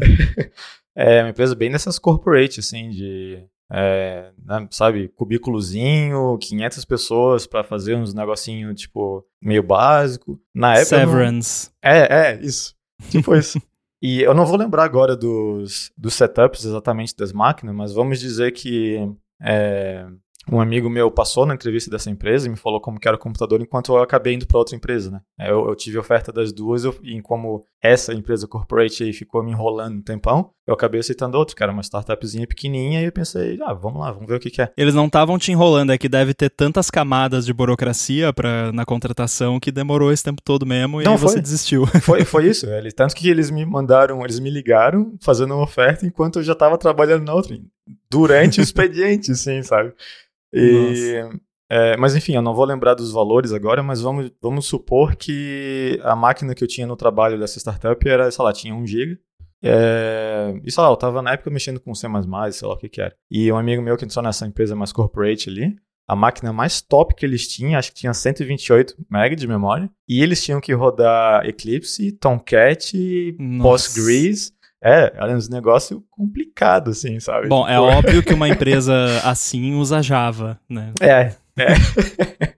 [0.97, 7.63] é uma empresa bem dessas corporate, assim, de, é, né, sabe, cubículozinho, 500 pessoas para
[7.63, 10.39] fazer uns negocinho, tipo, meio básico.
[10.55, 10.85] Na época...
[10.85, 11.69] Severance.
[11.83, 11.91] Não...
[11.91, 12.75] É, é, isso.
[13.09, 13.61] Tipo isso.
[14.05, 18.51] E eu não vou lembrar agora dos, dos setups exatamente das máquinas, mas vamos dizer
[18.51, 18.97] que
[19.41, 20.05] é,
[20.51, 23.19] um amigo meu passou na entrevista dessa empresa e me falou como que era o
[23.19, 25.21] computador enquanto eu acabei indo para outra empresa, né?
[25.39, 29.51] Eu, eu, tive oferta das duas eu, e como essa empresa corporate aí ficou me
[29.51, 33.59] enrolando um tempão, eu acabei aceitando outra, que era uma startupzinha pequenininha e eu pensei,
[33.63, 34.71] ah, vamos lá, vamos ver o que, que é.
[34.77, 38.85] Eles não estavam te enrolando, é que deve ter tantas camadas de burocracia pra, na
[38.85, 41.85] contratação que demorou esse tempo todo mesmo e não, você desistiu.
[42.03, 46.05] Foi, foi isso, é, tanto que eles me mandaram, eles me ligaram fazendo uma oferta
[46.05, 47.57] enquanto eu já estava trabalhando na outra,
[48.09, 49.93] durante o expediente, sim, sabe?
[50.53, 51.23] E,
[51.69, 55.99] é, mas enfim, eu não vou lembrar dos valores agora, mas vamos, vamos supor que
[56.03, 59.19] a máquina que eu tinha no trabalho dessa startup era, sei lá, tinha 1 GB.
[59.65, 62.07] É, e sei lá, eu tava na época mexendo com C,
[62.51, 63.15] sei lá o que que era.
[63.31, 65.75] E um amigo meu que entrou nessa empresa mais corporate ali,
[66.07, 69.89] a máquina mais top que eles tinham, acho que tinha 128 MB de memória.
[70.07, 72.93] E eles tinham que rodar Eclipse, Tomcat,
[73.61, 74.51] Postgres.
[74.83, 77.47] É, era um negócio complicado, assim, sabe?
[77.47, 78.93] Bom, é óbvio que uma empresa
[79.23, 80.91] assim usa Java, né?
[80.99, 82.53] É, é.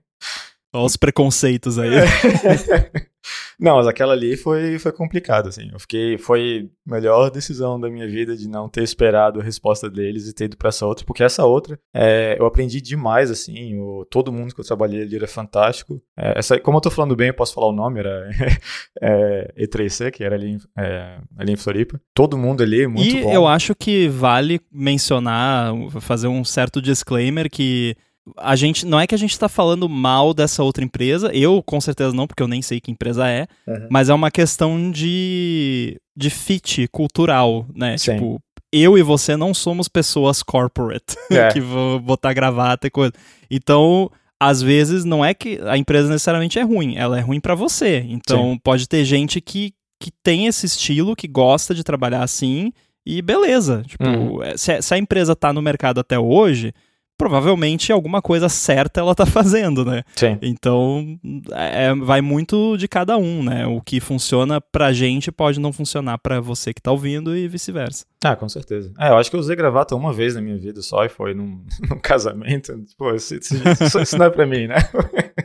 [0.74, 1.90] Olha os preconceitos aí.
[3.58, 5.70] Não, mas aquela ali foi, foi complicado, assim.
[5.72, 6.18] Eu fiquei.
[6.18, 10.32] Foi a melhor decisão da minha vida de não ter esperado a resposta deles e
[10.32, 13.78] ter ido pra essa outra, porque essa outra é, eu aprendi demais, assim.
[13.78, 16.00] O, todo mundo que eu trabalhei ali era fantástico.
[16.16, 18.30] É, essa, como eu tô falando bem, eu posso falar o nome, era
[19.00, 22.00] é, E3C, que era ali, é, ali em Floripa.
[22.14, 23.30] Todo mundo ali, muito e bom.
[23.30, 27.96] E eu acho que vale mencionar, fazer um certo disclaimer que
[28.36, 31.80] a gente não é que a gente está falando mal dessa outra empresa, eu com
[31.80, 33.88] certeza não, porque eu nem sei que empresa é, uhum.
[33.90, 37.96] mas é uma questão de, de fit cultural, né?
[37.98, 38.14] Sim.
[38.14, 38.40] Tipo,
[38.72, 41.48] eu e você não somos pessoas corporate é.
[41.48, 43.12] que vão botar gravata e coisa.
[43.50, 44.10] Então,
[44.40, 48.04] às vezes não é que a empresa necessariamente é ruim, ela é ruim para você.
[48.08, 48.60] Então, Sim.
[48.62, 52.72] pode ter gente que, que tem esse estilo, que gosta de trabalhar assim,
[53.06, 53.84] e beleza.
[53.86, 54.40] Tipo, uhum.
[54.56, 56.74] se, se a empresa tá no mercado até hoje,
[57.16, 60.02] provavelmente alguma coisa certa ela tá fazendo, né?
[60.14, 60.38] Sim.
[60.42, 61.18] Então,
[61.52, 63.66] é, vai muito de cada um, né?
[63.66, 68.04] O que funciona pra gente pode não funcionar pra você que tá ouvindo e vice-versa.
[68.24, 68.92] Ah, com certeza.
[68.98, 71.34] É, eu acho que eu usei gravata uma vez na minha vida só e foi
[71.34, 72.72] num, num casamento.
[72.96, 73.54] Pô, isso, isso,
[74.00, 74.76] isso, não é pra mim, né?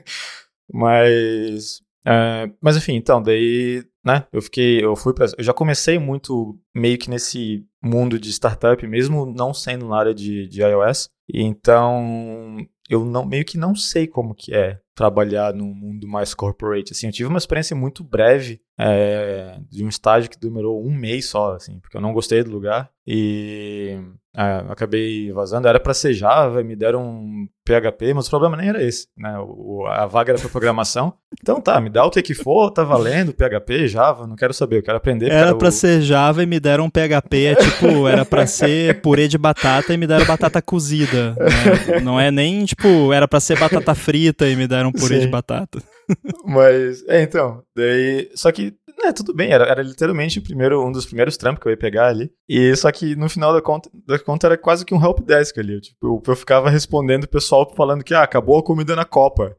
[0.74, 1.82] Mas.
[2.04, 6.58] É, mas enfim, então, daí, né, eu fiquei, eu fui pra, eu já comecei muito
[6.74, 12.58] meio que nesse mundo de startup, mesmo não sendo na área de, de iOS, então
[12.90, 17.08] eu não, meio que não sei como que é trabalhar num mundo mais corporate, assim,
[17.08, 21.54] eu tive uma experiência muito breve é, de um estágio que demorou um mês só,
[21.54, 22.92] assim, porque eu não gostei do lugar.
[23.08, 23.98] E
[24.36, 25.68] é, acabei vazando.
[25.68, 29.38] Era para ser Java, me deram PHP, mas o problema nem era esse, né?
[29.40, 31.14] O, a vaga era para programação.
[31.42, 34.84] Então tá, me dá o que for, tá valendo, PHP, Java, não quero saber, eu
[34.84, 35.32] quero aprender.
[35.32, 35.72] Era para o...
[35.72, 39.94] ser Java e me deram um PHP, é tipo, era para ser purê de batata
[39.94, 41.32] e me deram batata cozida.
[41.32, 42.00] Né?
[42.04, 45.22] Não é nem tipo, era para ser batata frita e me deram purê Sim.
[45.22, 45.82] de batata.
[46.46, 48.30] Mas, é, então, daí.
[48.36, 51.68] Só que, né, tudo bem, era, era literalmente o primeiro, um dos primeiros trampos que
[51.68, 52.32] eu ia pegar ali.
[52.48, 55.60] E só que no final da conta, da conta era quase que um help desk
[55.60, 55.80] ali.
[55.80, 59.58] Tipo, eu, eu ficava respondendo o pessoal falando que, ah, acabou a comida na Copa.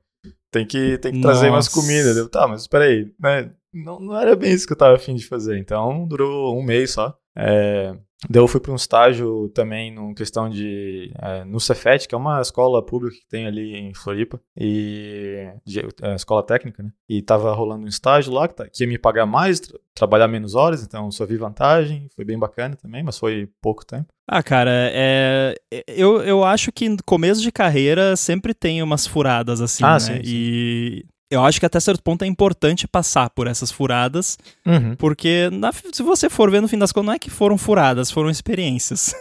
[0.51, 2.11] Tem que, tem que trazer mais comida.
[2.11, 3.51] Eu, tá, mas peraí, né?
[3.73, 5.59] Não, não era bem isso que eu tava afim de fazer.
[5.59, 7.17] Então durou um mês só.
[7.37, 7.97] É,
[8.31, 12.19] Daí eu fui para um estágio também no questão de é, no Cefet, que é
[12.19, 16.91] uma escola pública que tem ali em Floripa e de, é, escola técnica, né?
[17.09, 20.29] E tava rolando um estágio lá que, tá, que ia me pagar mais, tra trabalhar
[20.29, 24.07] menos horas, então só vi vantagem, foi bem bacana também, mas foi pouco tempo.
[24.27, 25.55] Ah, cara, é,
[25.87, 29.99] eu, eu acho que no começo de carreira sempre tem umas furadas assim, ah, né?
[29.99, 30.21] Sim, sim.
[30.25, 34.95] E eu acho que até certo ponto é importante passar por essas furadas, uhum.
[34.97, 38.11] porque na, se você for ver no fim das contas, não é que foram furadas,
[38.11, 39.15] foram experiências.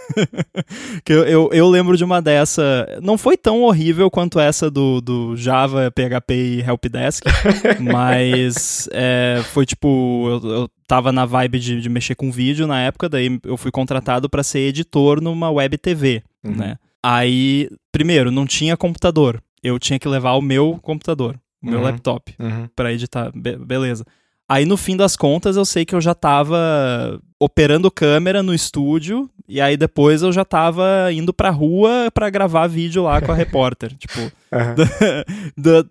[1.06, 5.00] que eu, eu, eu, lembro de uma dessa, não foi tão horrível quanto essa do,
[5.00, 7.24] do Java, PHP e Helpdesk,
[7.80, 12.82] mas é, foi tipo, eu, eu tava na vibe de, de, mexer com vídeo na
[12.82, 16.58] época, daí eu fui contratado para ser editor numa web TV, uhum.
[16.58, 16.76] né?
[17.02, 22.34] Aí, primeiro, não tinha computador, eu tinha que levar o meu computador meu uhum, laptop,
[22.40, 22.68] uhum.
[22.76, 23.32] para editar.
[23.36, 24.06] Be beleza.
[24.50, 29.30] Aí no fim das contas eu sei que eu já tava operando câmera no estúdio
[29.48, 33.36] e aí depois eu já tava indo pra rua para gravar vídeo lá com a
[33.36, 33.96] repórter.
[33.96, 34.20] tipo,
[34.52, 35.84] uhum.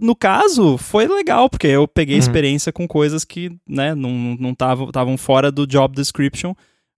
[0.00, 2.20] no caso, foi legal, porque eu peguei uhum.
[2.20, 6.54] experiência com coisas que, né, não estavam não fora do job description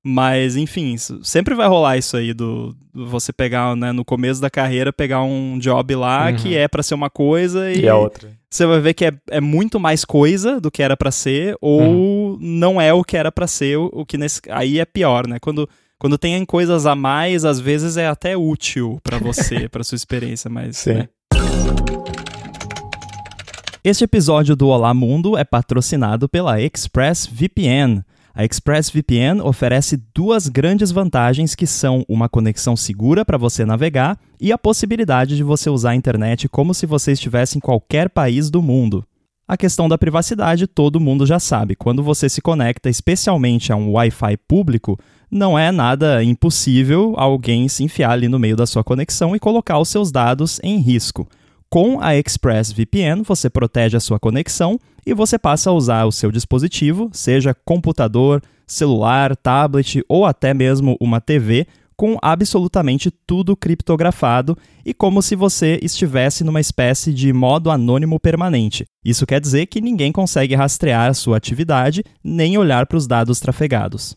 [0.09, 4.49] mas, enfim, sempre vai rolar isso aí do, do você pegar, né, no começo da
[4.49, 6.37] carreira, pegar um job lá uhum.
[6.37, 8.31] que é para ser uma coisa e, e é outra.
[8.49, 11.81] Você vai ver que é, é muito mais coisa do que era para ser ou
[11.81, 12.39] uhum.
[12.41, 15.39] não é o que era para ser, o, o, que nesse aí é pior, né?
[15.41, 19.97] Quando quando tem coisas a mais, às vezes é até útil para você, para sua
[19.97, 20.93] experiência, mas Sim.
[20.93, 21.09] Né?
[23.83, 28.05] Este episódio do Olá Mundo é patrocinado pela ExpressVPN.
[28.39, 34.53] A ExpressVPN oferece duas grandes vantagens que são uma conexão segura para você navegar e
[34.53, 38.61] a possibilidade de você usar a internet como se você estivesse em qualquer país do
[38.61, 39.03] mundo.
[39.49, 41.75] A questão da privacidade todo mundo já sabe.
[41.75, 44.99] Quando você se conecta especialmente a um Wi-Fi público,
[45.31, 49.79] não é nada impossível alguém se enfiar ali no meio da sua conexão e colocar
[49.79, 51.27] os seus dados em risco.
[51.69, 56.31] Com a ExpressVPN, você protege a sua conexão e você passa a usar o seu
[56.31, 64.93] dispositivo, seja computador, celular, tablet ou até mesmo uma TV, com absolutamente tudo criptografado e
[64.93, 68.85] como se você estivesse numa espécie de modo anônimo permanente.
[69.05, 73.41] Isso quer dizer que ninguém consegue rastrear a sua atividade nem olhar para os dados
[73.41, 74.15] trafegados.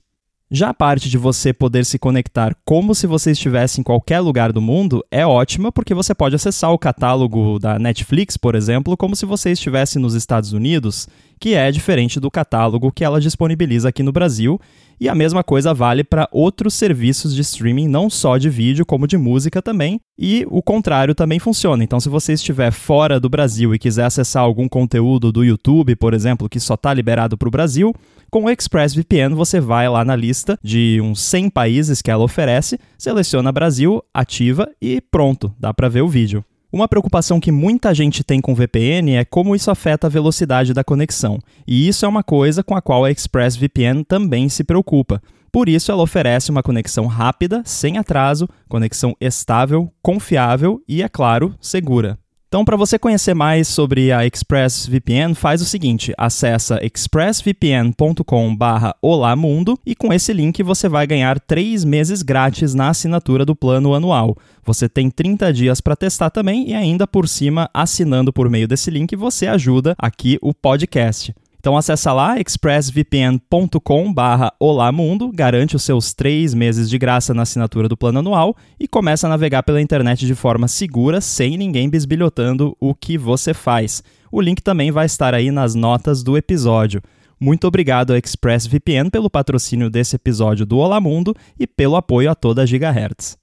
[0.52, 4.52] Já a parte de você poder se conectar como se você estivesse em qualquer lugar
[4.52, 9.16] do mundo é ótima porque você pode acessar o catálogo da Netflix, por exemplo, como
[9.16, 11.08] se você estivesse nos Estados Unidos,
[11.40, 14.60] que é diferente do catálogo que ela disponibiliza aqui no Brasil
[15.00, 19.08] e a mesma coisa vale para outros serviços de streaming, não só de vídeo, como
[19.08, 20.02] de música também.
[20.18, 21.82] E o contrário também funciona.
[21.84, 26.14] Então, se você estiver fora do Brasil e quiser acessar algum conteúdo do YouTube, por
[26.14, 27.96] exemplo, que só está liberado para o Brasil,
[28.30, 32.78] com o ExpressVPN você vai lá na lista de uns 100 países que ela oferece,
[32.98, 36.44] seleciona Brasil, ativa e pronto, dá para ver o vídeo.
[36.72, 40.84] Uma preocupação que muita gente tem com VPN é como isso afeta a velocidade da
[40.84, 45.20] conexão, e isso é uma coisa com a qual a ExpressVPN também se preocupa.
[45.52, 51.56] Por isso, ela oferece uma conexão rápida, sem atraso, conexão estável, confiável e, é claro,
[51.60, 52.20] segura.
[52.50, 60.12] Então, para você conhecer mais sobre a ExpressVPN, faz o seguinte: acessa expressvpn.com/olamundo e com
[60.12, 64.36] esse link você vai ganhar três meses grátis na assinatura do plano anual.
[64.66, 68.90] Você tem 30 dias para testar também e ainda por cima, assinando por meio desse
[68.90, 71.32] link, você ajuda aqui o podcast.
[71.60, 77.90] Então acessa lá expressvpn.com barra Olamundo, garante os seus três meses de graça na assinatura
[77.90, 82.78] do plano anual e começa a navegar pela internet de forma segura, sem ninguém bisbilhotando
[82.80, 84.02] o que você faz.
[84.32, 87.02] O link também vai estar aí nas notas do episódio.
[87.38, 92.36] Muito obrigado a ExpressVPN pelo patrocínio desse episódio do Olá Mundo e pelo apoio a
[92.36, 93.38] toda a Gigahertz.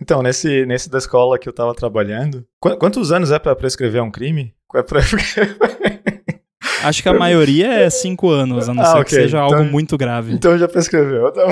[0.00, 2.46] Então, nesse, nesse da escola que eu tava trabalhando,
[2.78, 4.54] quantos anos é para prescrever um crime?
[4.74, 5.00] É pra...
[6.82, 9.04] Acho que a maioria é cinco anos, a não ah, ser okay.
[9.04, 10.32] que seja então, algo muito grave.
[10.32, 11.28] Então já prescreveu.
[11.28, 11.48] Então...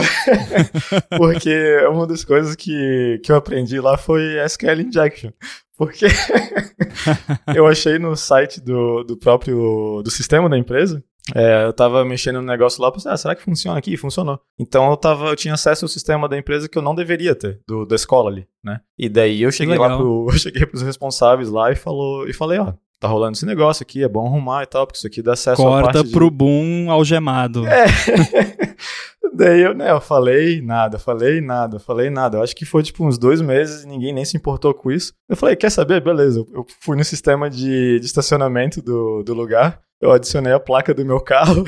[1.16, 5.30] Porque uma das coisas que, que eu aprendi lá foi SQL Injection.
[5.76, 6.06] Porque
[7.54, 11.02] eu achei no site do, do próprio do sistema da empresa
[11.34, 13.96] é, eu tava mexendo no negócio lá, pensei, ah, será que funciona aqui?
[13.96, 14.40] Funcionou.
[14.58, 17.60] Então eu tava, eu tinha acesso ao sistema da empresa que eu não deveria ter,
[17.66, 18.80] do, da escola ali, né?
[18.96, 22.58] E daí eu cheguei lá pro, eu cheguei pros responsáveis lá e falou, e falei,
[22.58, 25.34] ó, tá rolando esse negócio aqui, é bom arrumar e tal, porque isso aqui dá
[25.34, 26.36] acesso Corta parte pro de...
[26.36, 27.66] boom algemado.
[27.66, 27.86] É.
[29.34, 32.38] Daí eu, né, eu falei nada, falei nada, falei nada.
[32.38, 35.12] Eu acho que foi tipo uns dois meses e ninguém nem se importou com isso.
[35.28, 36.00] Eu falei, quer saber?
[36.00, 36.42] Beleza.
[36.54, 41.04] Eu fui no sistema de, de estacionamento do, do lugar eu adicionei a placa do
[41.04, 41.64] meu carro.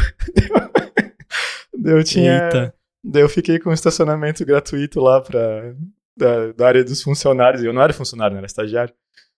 [1.76, 2.44] daí eu tinha.
[2.44, 2.74] Eita.
[3.02, 5.74] Daí eu fiquei com um estacionamento gratuito lá pra,
[6.16, 7.62] da, da área dos funcionários.
[7.62, 8.40] Eu não era funcionário, né?
[8.40, 8.92] Era estagiário.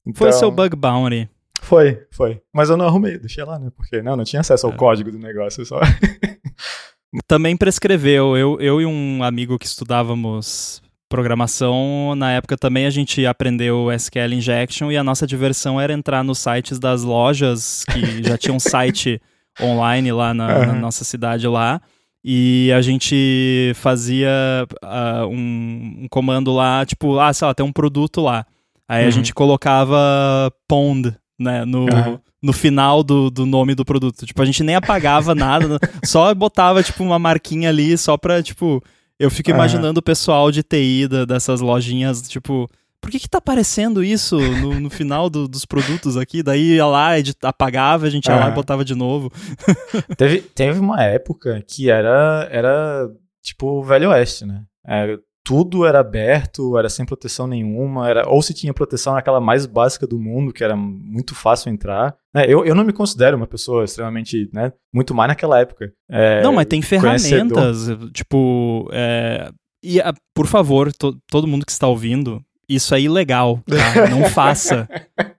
[0.07, 1.29] Então, foi seu bug bounty.
[1.61, 2.41] Foi, foi.
[2.53, 3.71] Mas eu não arrumei, deixei lá, né?
[3.77, 4.77] Porque não, não tinha acesso ao é.
[4.77, 5.81] código do negócio só.
[7.27, 8.37] Também prescreveu.
[8.37, 14.35] Eu, eu e um amigo que estudávamos programação, na época também a gente aprendeu SQL
[14.35, 18.61] Injection e a nossa diversão era entrar nos sites das lojas que já tinha um
[18.61, 19.21] site
[19.59, 20.67] online lá na, uhum.
[20.67, 21.81] na, nossa cidade lá.
[22.23, 27.73] E a gente fazia uh, um, um, comando lá, tipo, ah, sei lá, tem um
[27.73, 28.45] produto lá.
[28.87, 29.09] Aí uhum.
[29.09, 32.19] a gente colocava pond, né, no, uhum.
[32.43, 34.27] no final do, do nome do produto.
[34.27, 38.83] Tipo, a gente nem apagava nada, só botava, tipo, uma marquinha ali só pra, tipo,
[39.19, 42.69] eu fico imaginando o pessoal de TI da, dessas lojinhas, tipo,
[43.01, 46.43] por que que tá aparecendo isso no, no final do, dos produtos aqui?
[46.43, 47.11] Daí ia lá,
[47.43, 49.31] apagava, a gente ia lá e botava de novo.
[50.17, 53.09] teve, teve uma época que era, era
[53.43, 54.65] tipo o Velho Oeste, né?
[54.87, 59.65] É, tudo era aberto, era sem proteção nenhuma, era ou se tinha proteção naquela mais
[59.65, 62.15] básica do mundo, que era muito fácil entrar.
[62.37, 65.91] É, eu, eu não me considero uma pessoa extremamente, né, muito mais naquela época.
[66.11, 69.51] É, não, mas tem ferramentas, tipo, é,
[69.83, 69.99] e
[70.35, 74.09] por favor, to, todo mundo que está ouvindo, isso é ilegal, tá?
[74.11, 74.89] Não faça.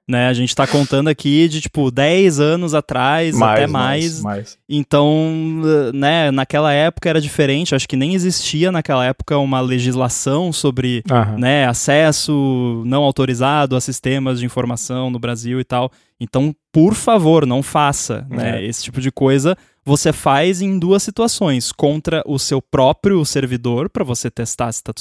[0.08, 0.28] né?
[0.28, 4.22] A gente tá contando aqui de, tipo, 10 anos atrás, mais, até mais.
[4.22, 4.24] mais.
[4.24, 4.58] mais.
[4.68, 5.62] Então,
[5.94, 7.76] né, naquela época era diferente.
[7.76, 11.04] Acho que nem existia naquela época uma legislação sobre
[11.38, 15.92] né, acesso não autorizado a sistemas de informação no Brasil e tal.
[16.20, 18.62] Então, por favor, não faça, né?
[18.62, 18.66] É.
[18.66, 19.56] Esse tipo de coisa
[19.90, 24.94] você faz em duas situações: contra o seu próprio servidor, para você testar se está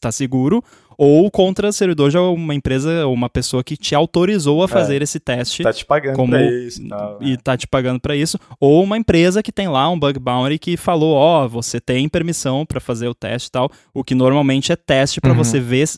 [0.00, 0.62] tá seguro,
[0.98, 4.68] ou contra o servidor de uma empresa ou uma pessoa que te autorizou a é.
[4.68, 5.62] fazer é, esse teste.
[5.62, 6.86] Tá te pagando como, pra isso.
[6.88, 7.36] Tal, e né?
[7.42, 8.36] tá te pagando para isso.
[8.58, 12.08] Ou uma empresa que tem lá um bug bounty que falou: ó, oh, você tem
[12.08, 13.70] permissão para fazer o teste e tal.
[13.94, 15.36] O que normalmente é teste para uhum.
[15.36, 15.88] você ver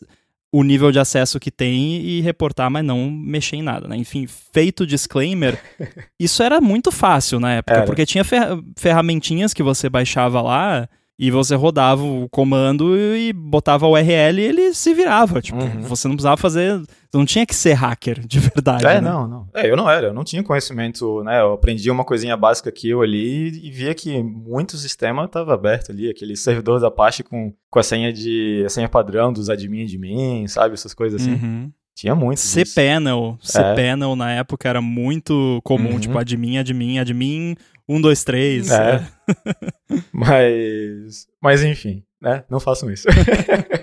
[0.53, 3.97] o nível de acesso que tem e reportar, mas não mexer em nada, né?
[3.97, 5.59] Enfim, feito o disclaimer,
[6.19, 7.87] isso era muito fácil na época, era.
[7.87, 8.43] porque tinha fer
[8.77, 10.89] ferramentinhas que você baixava lá
[11.23, 15.43] e você rodava o comando e botava o URL e ele se virava.
[15.43, 15.83] Tipo, uhum.
[15.83, 16.81] você não precisava fazer.
[17.13, 18.87] Não tinha que ser hacker, de verdade.
[18.87, 19.03] É, né?
[19.03, 19.49] não, não.
[19.53, 21.43] É, eu não era, eu não tinha conhecimento, né?
[21.43, 25.93] Eu aprendi uma coisinha básica aqui ou ali e via que muito sistema estava aberto
[25.93, 28.63] ali, aquele servidor da Apache com, com a senha de.
[28.65, 30.73] a senha padrão dos admin de mim, sabe?
[30.73, 31.35] Essas coisas assim.
[31.35, 31.71] Uhum.
[31.95, 32.41] Tinha muito.
[32.41, 33.37] cPanel.
[33.43, 34.17] cPanel é.
[34.17, 36.01] na época era muito comum, uhum.
[36.01, 37.57] tipo, admin, admin, admin,
[37.97, 38.71] um, dois, três.
[38.71, 38.97] É.
[38.97, 40.03] é.
[40.13, 42.45] mas, mas enfim, né?
[42.49, 43.09] Não façam isso.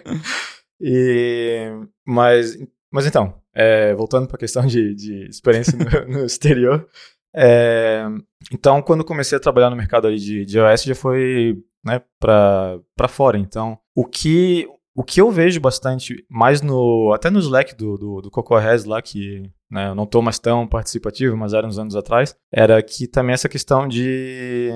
[0.79, 1.69] e,
[2.05, 2.57] mas,
[2.91, 6.87] mas então, é, voltando para a questão de, de experiência no, no exterior.
[7.35, 8.05] É,
[8.51, 13.07] então, quando comecei a trabalhar no mercado ali de, de iOS, já foi né, para
[13.07, 13.37] fora.
[13.37, 14.67] Então, o que
[14.97, 17.13] o que eu vejo bastante, mais no.
[17.13, 20.39] Até no Slack do, do, do Coco Res lá, que né, eu não estou mais
[20.39, 24.69] tão participativo, mas era uns anos atrás, era que também essa questão de,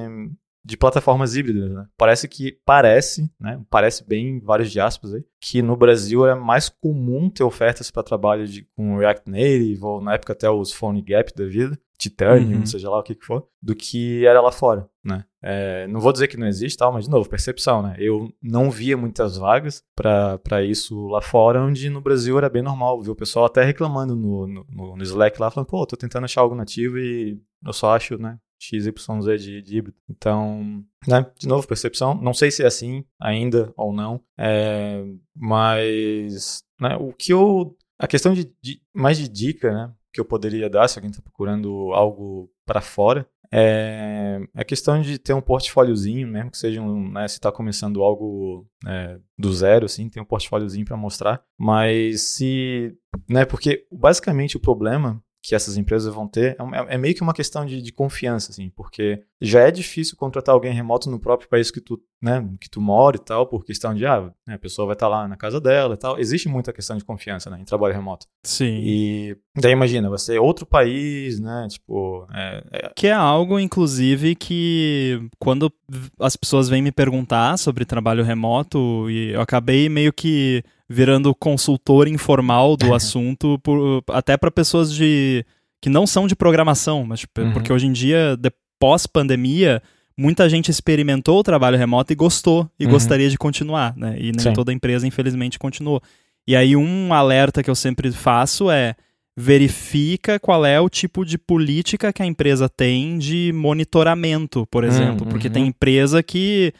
[0.63, 1.71] de plataformas híbridas.
[1.71, 1.85] Né?
[1.97, 2.57] Parece que.
[2.65, 3.61] Parece, né?
[3.69, 8.03] Parece bem vários de aspas aí, que no Brasil é mais comum ter ofertas para
[8.03, 12.57] trabalho de, com React Native, ou na época até os Phone Gap da vida, titânio,
[12.57, 12.65] Uhum.
[12.65, 15.23] seja lá o que que for, do que era lá fora, né?
[15.41, 17.95] É, não vou dizer que não existe, tal, mas de novo, percepção, né?
[17.99, 23.01] Eu não via muitas vagas para isso lá fora, onde no Brasil era bem normal,
[23.01, 26.41] viu o pessoal até reclamando no, no, no Slack lá, falando, pô, tô tentando achar
[26.41, 28.37] algo nativo e eu só acho, né?
[28.59, 28.93] XYZ
[29.41, 29.97] de, de híbrido.
[30.07, 32.13] Então, né, de novo, percepção.
[32.21, 35.03] Não sei se é assim ainda ou não, é,
[35.35, 37.75] mas né, o que eu.
[37.97, 41.21] A questão de, de, mais de dica, né, que eu poderia dar se alguém está
[41.21, 47.11] procurando algo para fora, é a questão de ter um portfóliozinho, mesmo que seja um,
[47.11, 51.43] né, se está começando algo é, do zero, assim, tem um portfóliozinho para mostrar.
[51.59, 52.95] Mas se,
[53.29, 57.33] né, porque basicamente o problema que essas empresas vão ter é, é meio que uma
[57.33, 61.71] questão de, de, confiança, assim, porque já é difícil contratar alguém remoto no próprio país
[61.71, 64.85] que tu, né, que tu mora e tal, por questão de, ah, né, a pessoa
[64.85, 66.19] vai estar lá na casa dela e tal.
[66.19, 68.27] Existe muita questão de confiança, né, em trabalho remoto.
[68.43, 68.81] Sim.
[68.83, 72.27] E daí imagina, você é outro país, né, tipo...
[72.31, 72.91] É, é...
[72.95, 75.73] Que é algo, inclusive, que quando
[76.19, 82.07] as pessoas vêm me perguntar sobre trabalho remoto, e eu acabei meio que virando consultor
[82.07, 85.45] informal do assunto, por, até para pessoas de
[85.81, 87.53] que não são de programação, mas tipo, uhum.
[87.53, 88.37] porque hoje em dia,
[88.79, 89.81] pós-pandemia,
[90.17, 92.91] muita gente experimentou o trabalho remoto e gostou e uhum.
[92.91, 94.15] gostaria de continuar, né?
[94.19, 94.53] E nem Sim.
[94.53, 96.01] toda empresa, infelizmente, continuou.
[96.47, 98.95] E aí um alerta que eu sempre faço é
[99.35, 105.25] verifica qual é o tipo de política que a empresa tem de monitoramento, por exemplo,
[105.25, 105.31] uhum.
[105.31, 106.73] porque tem empresa que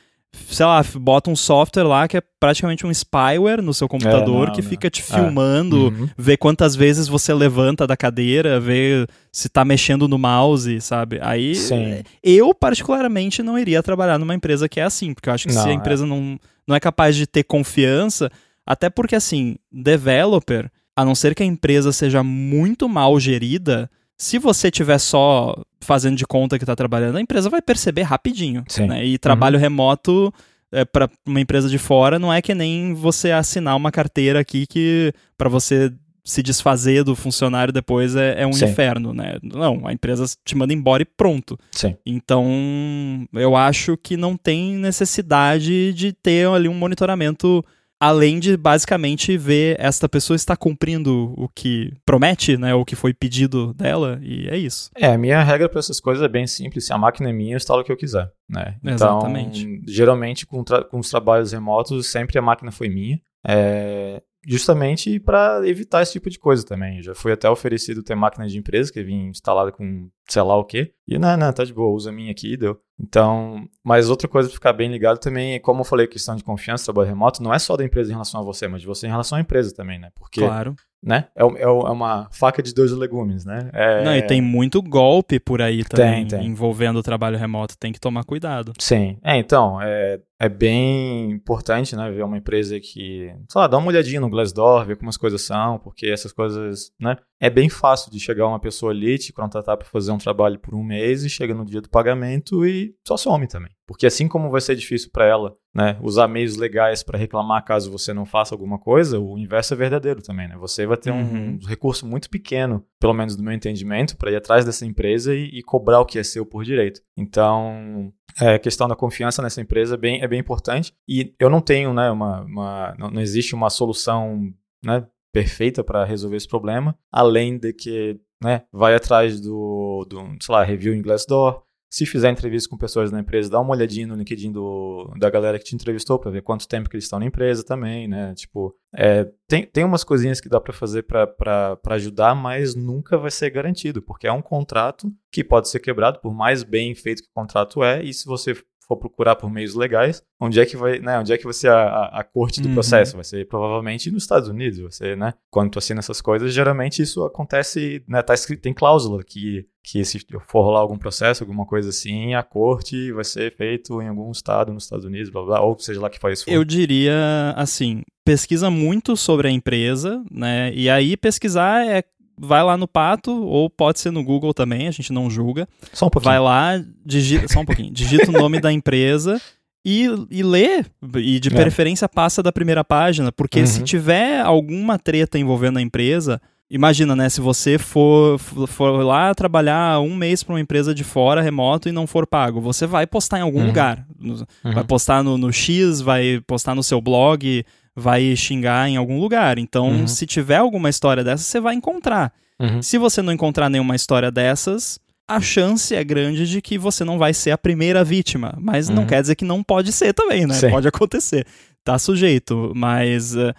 [0.47, 4.47] sei lá, bota um software lá que é praticamente um spyware no seu computador é,
[4.47, 4.69] não, que não.
[4.69, 5.79] fica te filmando, é.
[5.79, 6.09] uhum.
[6.17, 11.19] vê quantas vezes você levanta da cadeira, vê se tá mexendo no mouse, sabe?
[11.21, 12.03] Aí Sim.
[12.23, 15.63] eu particularmente não iria trabalhar numa empresa que é assim, porque eu acho que não,
[15.63, 16.07] se a empresa é.
[16.07, 18.29] não, não é capaz de ter confiança,
[18.65, 23.89] até porque assim, developer, a não ser que a empresa seja muito mal gerida,
[24.21, 28.63] se você tiver só fazendo de conta que está trabalhando, a empresa vai perceber rapidinho.
[28.85, 29.03] Né?
[29.03, 29.61] E trabalho uhum.
[29.61, 30.31] remoto
[30.71, 34.67] é, para uma empresa de fora não é que nem você assinar uma carteira aqui
[34.67, 35.91] que para você
[36.23, 38.65] se desfazer do funcionário depois é, é um Sim.
[38.65, 39.39] inferno, né?
[39.41, 41.57] Não, a empresa te manda embora e pronto.
[41.71, 41.97] Sim.
[42.05, 47.65] Então, eu acho que não tem necessidade de ter ali um monitoramento
[48.01, 53.13] além de basicamente ver esta pessoa está cumprindo o que promete, né, o que foi
[53.13, 54.89] pedido dela, e é isso.
[54.97, 57.53] É, a minha regra para essas coisas é bem simples, se a máquina é minha,
[57.53, 58.75] eu instalo o que eu quiser, né?
[58.83, 59.83] Então, Exatamente.
[59.87, 63.21] geralmente com, com os trabalhos remotos, sempre a máquina foi minha.
[63.47, 67.01] É, justamente para evitar esse tipo de coisa também.
[67.01, 70.63] Já fui até oferecido ter máquina de empresa que vinha instalada com sei lá o
[70.63, 70.93] quê.
[71.07, 72.79] E não, não, tá de boa, usa a minha aqui e deu.
[72.99, 76.43] Então, mas outra coisa para ficar bem ligado também é, como eu falei, questão de
[76.43, 79.07] confiança, trabalho remoto, não é só da empresa em relação a você, mas de você
[79.07, 80.09] em relação à empresa também, né?
[80.15, 81.25] Porque claro né?
[81.35, 83.69] É, é, é, uma faca de dois legumes, né?
[83.73, 84.03] É...
[84.03, 86.47] Não, e tem muito golpe por aí também tem, tem.
[86.47, 88.73] envolvendo o trabalho remoto, tem que tomar cuidado.
[88.77, 93.77] Sim, é, então, é, é bem importante, né, ver uma empresa que, sei lá, dá
[93.77, 97.69] uma olhadinha no Glassdoor, ver como as coisas são, porque essas coisas, né, é bem
[97.69, 101.23] fácil de chegar uma pessoa ali, te contratar para fazer um trabalho por um mês
[101.23, 103.71] e chega no dia do pagamento e só some também.
[103.85, 107.91] Porque assim como vai ser difícil para ela, né, usar meios legais para reclamar caso
[107.91, 110.55] você não faça alguma coisa, o inverso é verdadeiro também, né?
[110.57, 111.59] Você vai ter uhum.
[111.61, 115.59] um recurso muito pequeno, pelo menos do meu entendimento, para ir atrás dessa empresa e,
[115.59, 117.01] e, cobrar o que é seu por direito.
[117.17, 120.93] Então, é, a questão da confiança nessa empresa é bem, é bem importante.
[121.07, 124.53] E eu não tenho, né, uma, uma não, existe uma solução,
[124.83, 130.53] né, perfeita para resolver esse problema, além de que, né, vai atrás do, do sei
[130.53, 134.15] lá, review em Glassdoor, se fizer entrevista com pessoas na empresa, dá uma olhadinha no
[134.15, 137.25] LinkedIn do, da galera que te entrevistou para ver quanto tempo que eles estão na
[137.25, 138.33] empresa também, né?
[138.33, 143.29] Tipo, é, tem, tem umas coisinhas que dá para fazer para ajudar, mas nunca vai
[143.29, 147.29] ser garantido, porque é um contrato que pode ser quebrado, por mais bem feito que
[147.29, 148.55] o contrato é, e se você
[148.91, 151.81] for procurar por meios legais, onde é que vai, né, onde é que ser a,
[151.81, 152.73] a, a corte do uhum.
[152.73, 153.15] processo?
[153.15, 155.33] Vai ser provavelmente nos Estados Unidos, você, né?
[155.49, 160.05] Quando tu assina essas coisas, geralmente isso acontece, né, tá escrito, tem cláusula que que
[160.05, 164.29] se for rolar algum processo, alguma coisa assim, a corte vai ser feito em algum
[164.29, 168.69] estado nos Estados Unidos, blá blá, ou seja lá que faz Eu diria assim, pesquisa
[168.69, 170.71] muito sobre a empresa, né?
[170.75, 172.03] E aí pesquisar é
[172.37, 175.67] vai lá no Pato, ou pode ser no Google também, a gente não julga.
[175.93, 176.31] Só um pouquinho.
[176.31, 179.41] Vai lá, digita, só um pouquinho, digita o nome da empresa
[179.85, 181.51] e, e lê, e de é.
[181.51, 183.65] preferência passa da primeira página, porque uhum.
[183.65, 186.41] se tiver alguma treta envolvendo a empresa,
[186.71, 191.41] imagina, né, se você for, for lá trabalhar um mês para uma empresa de fora,
[191.41, 193.67] remoto, e não for pago, você vai postar em algum uhum.
[193.67, 194.05] lugar.
[194.19, 194.45] Uhum.
[194.63, 199.59] Vai postar no, no X, vai postar no seu blog, vai xingar em algum lugar.
[199.59, 200.07] Então, uhum.
[200.07, 202.31] se tiver alguma história dessas, você vai encontrar.
[202.57, 202.81] Uhum.
[202.81, 204.97] Se você não encontrar nenhuma história dessas,
[205.27, 208.55] a chance é grande de que você não vai ser a primeira vítima.
[208.57, 208.95] Mas uhum.
[208.95, 210.53] não quer dizer que não pode ser também, né?
[210.53, 210.69] Sim.
[210.69, 211.45] Pode acontecer.
[211.83, 212.71] Tá sujeito.
[212.73, 213.53] Mas uh,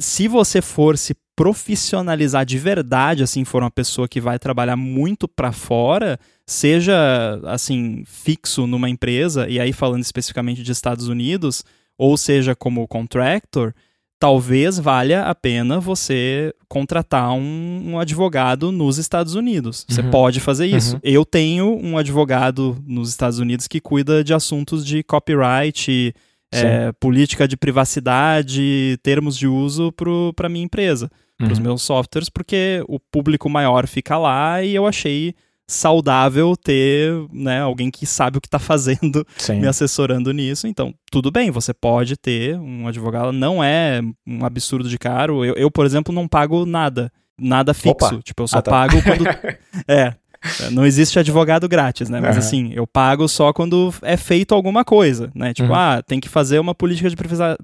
[0.00, 5.26] se você for se profissionalizar de verdade, assim, for uma pessoa que vai trabalhar muito
[5.26, 11.64] para fora, seja assim fixo numa empresa e aí falando especificamente de Estados Unidos,
[11.98, 13.72] ou seja como contractor,
[14.18, 19.84] talvez valha a pena você contratar um, um advogado nos Estados Unidos.
[19.88, 20.10] Você uhum.
[20.10, 20.94] pode fazer isso.
[20.94, 21.00] Uhum.
[21.02, 26.14] Eu tenho um advogado nos Estados Unidos que cuida de assuntos de copyright,
[26.52, 29.92] é, política de privacidade, termos de uso
[30.36, 31.10] para minha empresa
[31.40, 31.46] uhum.
[31.46, 35.34] para os meus softwares, porque o público maior fica lá e eu achei
[35.66, 39.60] saudável ter né, alguém que sabe o que está fazendo Sim.
[39.60, 40.66] me assessorando nisso.
[40.66, 45.44] Então, tudo bem, você pode ter um advogado, não é um absurdo de caro.
[45.44, 47.10] Eu, eu por exemplo, não pago nada.
[47.38, 47.90] Nada fixo.
[47.90, 48.20] Opa.
[48.22, 48.70] Tipo, eu só ah, tá.
[48.70, 49.24] pago quando.
[49.88, 50.14] é.
[50.70, 52.20] Não existe advogado grátis, né?
[52.20, 52.38] Mas uhum.
[52.38, 55.54] assim, eu pago só quando é feito alguma coisa, né?
[55.54, 55.74] Tipo, uhum.
[55.74, 57.16] ah, tem que fazer uma política de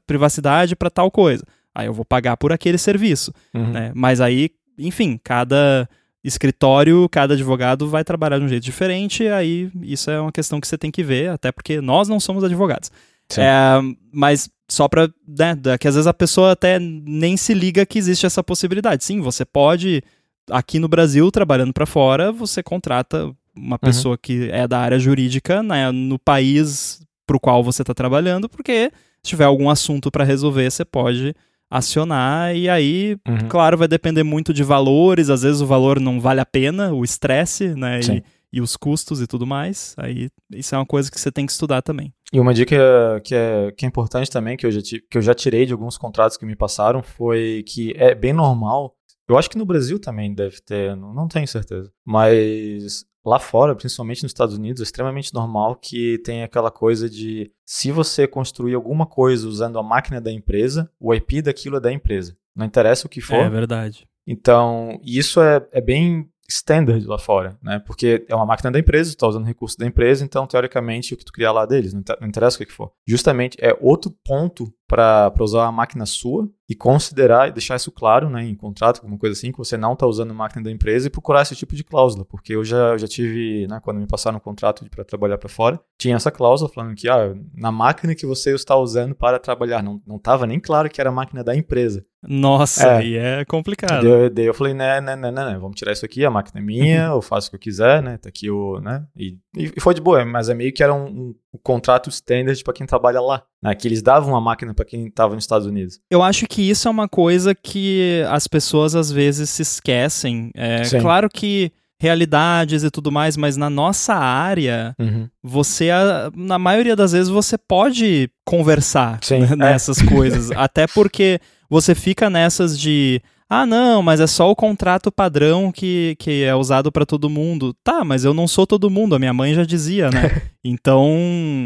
[0.07, 1.45] privacidade para tal coisa.
[1.75, 3.71] Aí eu vou pagar por aquele serviço, uhum.
[3.71, 3.93] né?
[3.95, 5.89] Mas aí, enfim, cada
[6.23, 10.67] escritório, cada advogado vai trabalhar de um jeito diferente, aí isso é uma questão que
[10.67, 12.91] você tem que ver, até porque nós não somos advogados.
[13.39, 13.81] É,
[14.13, 18.27] mas só para né, que às vezes a pessoa até nem se liga que existe
[18.27, 19.05] essa possibilidade.
[19.05, 20.03] Sim, você pode
[20.51, 23.79] aqui no Brasil trabalhando para fora, você contrata uma uhum.
[23.79, 24.19] pessoa uhum.
[24.21, 28.91] que é da área jurídica né, no país para o qual você está trabalhando, porque
[29.23, 31.35] se tiver algum assunto para resolver, você pode
[31.71, 33.49] acionar e aí, uhum.
[33.49, 37.05] claro, vai depender muito de valores, às vezes o valor não vale a pena, o
[37.05, 41.21] estresse, né, e, e, os custos e tudo mais, aí isso é uma coisa que
[41.21, 42.13] você tem que estudar também.
[42.33, 45.35] E uma dica que é, que é importante também, que eu, já, que eu já
[45.35, 48.97] tirei de alguns contratos que me passaram, foi que é bem normal,
[49.29, 53.75] eu acho que no Brasil também deve ter, não, não tenho certeza, mas Lá fora,
[53.75, 58.75] principalmente nos Estados Unidos, é extremamente normal que tenha aquela coisa de se você construir
[58.75, 62.37] alguma coisa usando a máquina da empresa, o IP daquilo é da empresa.
[62.57, 63.37] Não interessa o que for.
[63.37, 64.09] É verdade.
[64.27, 67.79] Então, isso é, é bem standard lá fora, né?
[67.79, 71.25] Porque é uma máquina da empresa, está usando recurso da empresa, então teoricamente o que
[71.25, 72.93] tu criar lá deles, não, não interessa o que for.
[73.07, 78.29] Justamente é outro ponto para usar a máquina sua e considerar e deixar isso claro
[78.29, 81.07] né, em contrato, alguma coisa assim, que você não está usando a máquina da empresa
[81.07, 84.07] e procurar esse tipo de cláusula, porque eu já, eu já tive, né, quando me
[84.07, 88.17] passaram um contrato para trabalhar para fora, tinha essa cláusula falando que ah, na máquina
[88.17, 91.55] que você está usando para trabalhar, não estava nem claro que era a máquina da
[91.55, 92.05] empresa.
[92.23, 92.97] Nossa, é.
[92.99, 94.03] aí é complicado.
[94.03, 96.61] Daí, daí, eu falei, né, né, né, né, né, vamos tirar isso aqui, a máquina
[96.61, 99.81] é minha, eu faço o que eu quiser, né, tá aqui o, né, e, e
[99.81, 102.87] foi de boa, mas é meio que era um, um, um contrato standard para quem
[102.87, 106.01] trabalha lá, né, que eles davam a máquina para quem estava nos Estados Unidos.
[106.11, 110.51] Eu acho que isso é uma coisa que as pessoas às vezes se esquecem.
[110.55, 111.01] É Sim.
[111.01, 115.29] claro que realidades e tudo mais, mas na nossa área, uhum.
[115.43, 115.91] você,
[116.35, 120.07] na maioria das vezes, você pode conversar Sim, né, nessas é.
[120.07, 120.51] coisas.
[120.57, 121.39] Até porque
[121.69, 123.21] você fica nessas de.
[123.53, 127.75] Ah, não, mas é só o contrato padrão que, que é usado para todo mundo.
[127.83, 130.41] Tá, mas eu não sou todo mundo, a minha mãe já dizia, né?
[130.65, 131.11] então,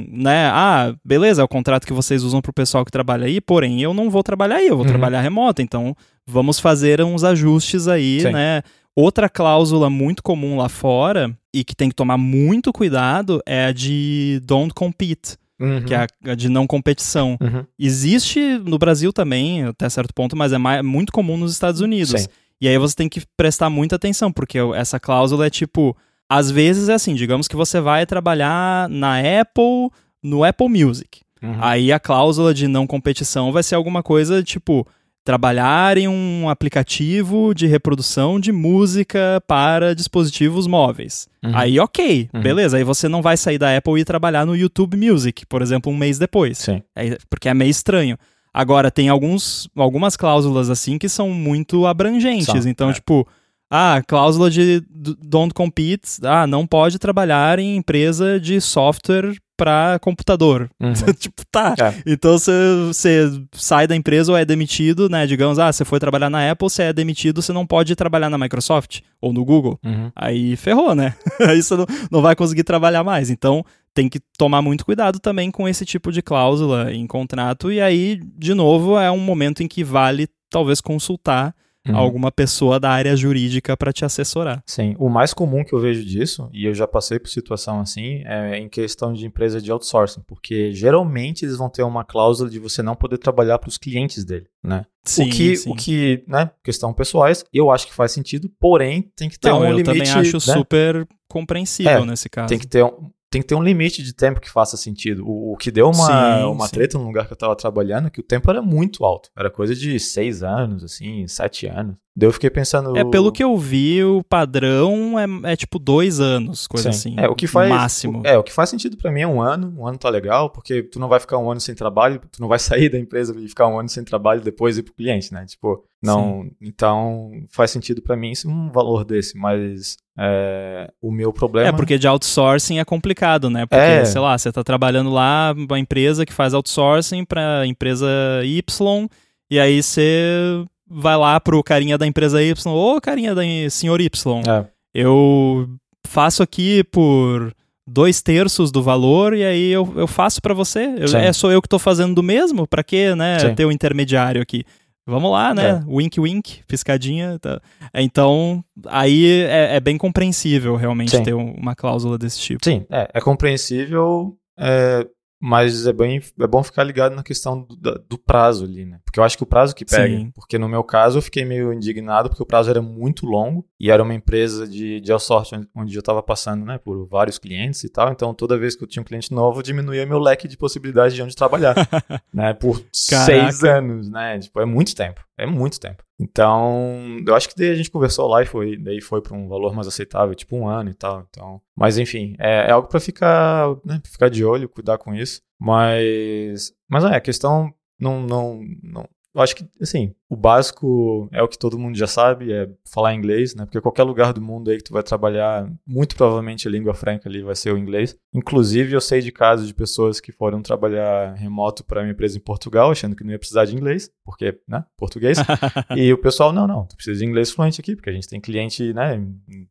[0.09, 0.47] né?
[0.47, 3.93] Ah, beleza, é o contrato que vocês usam pro pessoal que trabalha aí, porém eu
[3.93, 4.93] não vou trabalhar aí, eu vou uhum.
[4.93, 5.61] trabalhar remoto.
[5.61, 5.95] Então,
[6.27, 8.33] vamos fazer uns ajustes aí, Sim.
[8.33, 8.63] né?
[8.97, 13.73] Outra cláusula muito comum lá fora e que tem que tomar muito cuidado é a
[13.73, 15.83] de don't compete uhum.
[15.85, 17.37] que é a de não competição.
[17.41, 17.65] Uhum.
[17.79, 22.23] Existe no Brasil também, até certo ponto, mas é mais, muito comum nos Estados Unidos.
[22.23, 22.29] Sim.
[22.61, 25.97] E aí você tem que prestar muita atenção, porque essa cláusula é tipo.
[26.27, 29.91] Às vezes é assim, digamos que você vai trabalhar na Apple,
[30.23, 31.21] no Apple Music.
[31.43, 31.59] Uhum.
[31.61, 34.87] Aí a cláusula de não competição vai ser alguma coisa tipo
[35.25, 41.27] trabalhar em um aplicativo de reprodução de música para dispositivos móveis.
[41.43, 41.53] Uhum.
[41.55, 42.41] Aí, ok, uhum.
[42.43, 42.77] beleza.
[42.77, 45.97] Aí você não vai sair da Apple e trabalhar no YouTube Music, por exemplo, um
[45.97, 46.59] mês depois.
[46.59, 46.83] Sim.
[46.95, 48.19] É, porque é meio estranho.
[48.53, 52.47] Agora, tem alguns, algumas cláusulas assim que são muito abrangentes.
[52.47, 52.93] Só, então, é.
[52.93, 53.27] tipo,
[53.71, 54.85] ah, cláusula de
[55.21, 60.71] don't compete, ah, não pode trabalhar em empresa de software para computador.
[60.81, 60.93] Uhum.
[61.19, 61.75] tipo, tá.
[61.79, 61.95] É.
[62.07, 65.27] Então você sai da empresa ou é demitido, né?
[65.27, 68.39] Digamos, ah, você foi trabalhar na Apple, você é demitido, você não pode trabalhar na
[68.39, 69.79] Microsoft ou no Google.
[69.85, 70.11] Uhum.
[70.15, 71.15] Aí ferrou, né?
[71.41, 73.31] Aí você não, não vai conseguir trabalhar mais.
[73.31, 77.71] Então tem que tomar muito cuidado também com esse tipo de cláusula em contrato.
[77.71, 81.55] E aí, de novo, é um momento em que vale talvez consultar
[81.89, 81.97] uhum.
[81.97, 84.63] alguma pessoa da área jurídica para te assessorar.
[84.67, 88.23] Sim, o mais comum que eu vejo disso, e eu já passei por situação assim,
[88.25, 92.59] é em questão de empresa de outsourcing, porque geralmente eles vão ter uma cláusula de
[92.59, 94.87] você não poder trabalhar para os clientes dele, né?
[95.05, 95.71] Sim, o que, sim.
[95.71, 99.61] o que, né, questão pessoais, eu acho que faz sentido, porém tem que ter não,
[99.61, 99.85] um eu limite.
[99.85, 100.55] também acho né?
[100.55, 102.49] super compreensível É, nesse caso.
[102.49, 105.27] Tem que ter um, tem que ter um limite de tempo que faça sentido.
[105.27, 106.73] O, o que deu uma, Sim, uma sim.
[106.73, 109.29] treta no lugar que eu tava trabalhando, que o tempo era muito alto.
[109.37, 111.97] Era coisa de seis anos, assim, sete anos.
[112.17, 112.97] Daí eu fiquei pensando.
[112.97, 117.15] É, pelo que eu vi, o padrão é, é tipo dois anos, coisa Sim.
[117.17, 117.21] assim.
[117.21, 118.23] É, o que faz, Máximo.
[118.25, 119.75] É, o que faz sentido pra mim é um ano.
[119.77, 122.47] Um ano tá legal, porque tu não vai ficar um ano sem trabalho, tu não
[122.47, 125.35] vai sair da empresa e ficar um ano sem trabalho e depois ir pro cliente,
[125.35, 125.45] né?
[125.45, 126.49] Tipo, não.
[126.63, 131.69] Então, faz sentido pra mim isso, um valor desse, mas é, o meu problema.
[131.69, 133.67] É, porque de outsourcing é complicado, né?
[133.67, 134.05] Porque, É.
[134.05, 138.09] sei lá, você tá trabalhando lá, uma empresa que faz outsourcing pra empresa
[138.45, 139.09] Y,
[139.51, 144.43] e aí você vai lá pro carinha da empresa Y, ô carinha da senhor Y,
[144.49, 145.69] É, eu
[146.07, 147.53] faço aqui por
[147.87, 150.87] dois terços do valor e aí eu, eu faço pra você.
[150.97, 152.67] Eu- é só eu que tô fazendo do mesmo?
[152.67, 153.39] Pra quê, né?
[153.41, 153.55] Sim.
[153.55, 154.65] Ter o intermediário aqui.
[155.07, 155.85] Vamos lá, né?
[155.87, 157.39] Wink, wink, piscadinha.
[157.39, 157.61] Tá.
[157.95, 161.23] Então, aí é, é bem compreensível realmente Sim.
[161.23, 162.65] ter um- uma cláusula desse tipo.
[162.65, 165.07] Sim, é, é compreensível, é,
[165.47, 167.77] mas é, bem, é bom ficar ligado na questão do,
[168.09, 168.99] do prazo ali, né?
[169.05, 170.17] Porque eu acho que o prazo que pega.
[170.17, 170.31] Sim.
[170.35, 173.91] Porque no meu caso eu fiquei meio indignado porque o prazo era muito longo e
[173.91, 177.91] era uma empresa de, de outsourcing onde- eu estava passando, né, por vários clientes e
[177.91, 178.11] tal.
[178.11, 181.23] Então toda vez que eu tinha um cliente novo, diminuía meu leque de possibilidades de
[181.23, 181.75] onde trabalhar,
[182.33, 182.55] né?
[182.55, 183.79] Por seis Caraca.
[183.79, 184.39] anos, né?
[184.39, 185.21] Tipo, é muito tempo.
[185.37, 186.05] É muito tempo.
[186.19, 189.49] Então, eu acho que daí a gente conversou lá e foi, daí foi para um
[189.49, 191.27] valor mais aceitável, tipo um ano e tal.
[191.29, 195.15] Então, mas enfim, é, é algo para ficar, né, pra ficar de olho, cuidar com
[195.15, 195.43] isso.
[195.59, 199.09] Mas, mas é, a questão não, não, não.
[199.35, 203.15] Eu acho que, assim, o básico é o que todo mundo já sabe, é falar
[203.15, 203.65] inglês, né?
[203.65, 207.29] Porque qualquer lugar do mundo aí que tu vai trabalhar, muito provavelmente a língua franca
[207.29, 208.17] ali vai ser o inglês.
[208.33, 212.41] Inclusive, eu sei de casos de pessoas que foram trabalhar remoto para uma empresa em
[212.41, 215.39] Portugal, achando que não ia precisar de inglês, porque, né, português.
[215.97, 218.41] E o pessoal, não, não, tu precisa de inglês fluente aqui, porque a gente tem
[218.41, 219.69] cliente, né, em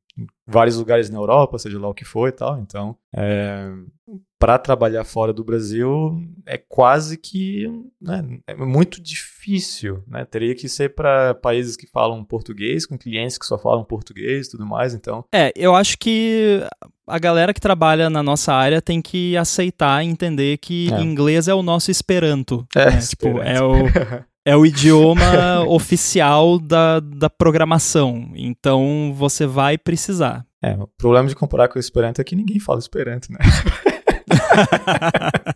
[0.47, 2.59] vários lugares na Europa, seja lá o que for e tal.
[2.59, 3.71] Então, é,
[4.37, 7.65] para trabalhar fora do Brasil é quase que,
[8.01, 10.25] né, é muito difícil, né?
[10.25, 14.51] Teria que ser para países que falam português, com clientes que só falam português e
[14.51, 14.93] tudo mais.
[14.93, 16.59] Então, É, eu acho que
[17.07, 21.01] a galera que trabalha na nossa área tem que aceitar e entender que É.
[21.01, 22.67] inglês é o nosso Esperanto.
[22.75, 22.91] É, né?
[23.01, 23.47] Tipo, Esperanto.
[23.47, 23.73] é o,
[24.45, 28.31] é o idioma oficial da, da programação.
[28.35, 30.45] Então você vai precisar.
[30.61, 33.39] é, o problema de comparar com o Esperanto é que ninguém fala Esperanto, né?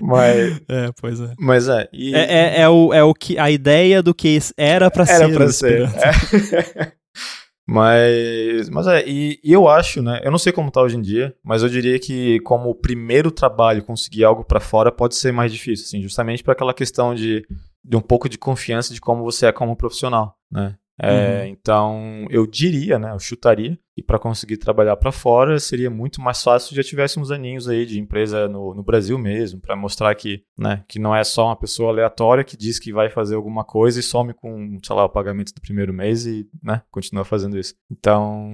[0.00, 1.34] Mas, é, pois é.
[1.38, 1.88] mas é.
[1.92, 5.26] E, É, é, é o, é o que a ideia do que era pra Era
[5.26, 5.82] ser pra o ser.
[5.82, 6.92] É.
[7.66, 10.20] mas, mas é, e, e eu acho, né?
[10.22, 13.30] Eu não sei como tá hoje em dia, mas eu diria que como o primeiro
[13.30, 17.44] trabalho conseguir algo pra fora pode ser mais difícil, assim, justamente para aquela questão de,
[17.88, 20.76] de um pouco de confiança de como você é como profissional, né?
[21.00, 23.12] É, Então, eu diria, né?
[23.12, 27.20] Eu chutaria que para conseguir trabalhar para fora seria muito mais fácil se já tivesse
[27.20, 31.14] uns aninhos aí de empresa no, no Brasil mesmo, para mostrar que, né, que não
[31.14, 34.78] é só uma pessoa aleatória que diz que vai fazer alguma coisa e some com,
[34.82, 37.74] sei lá, o pagamento do primeiro mês e, né, continua fazendo isso.
[37.90, 38.50] Então,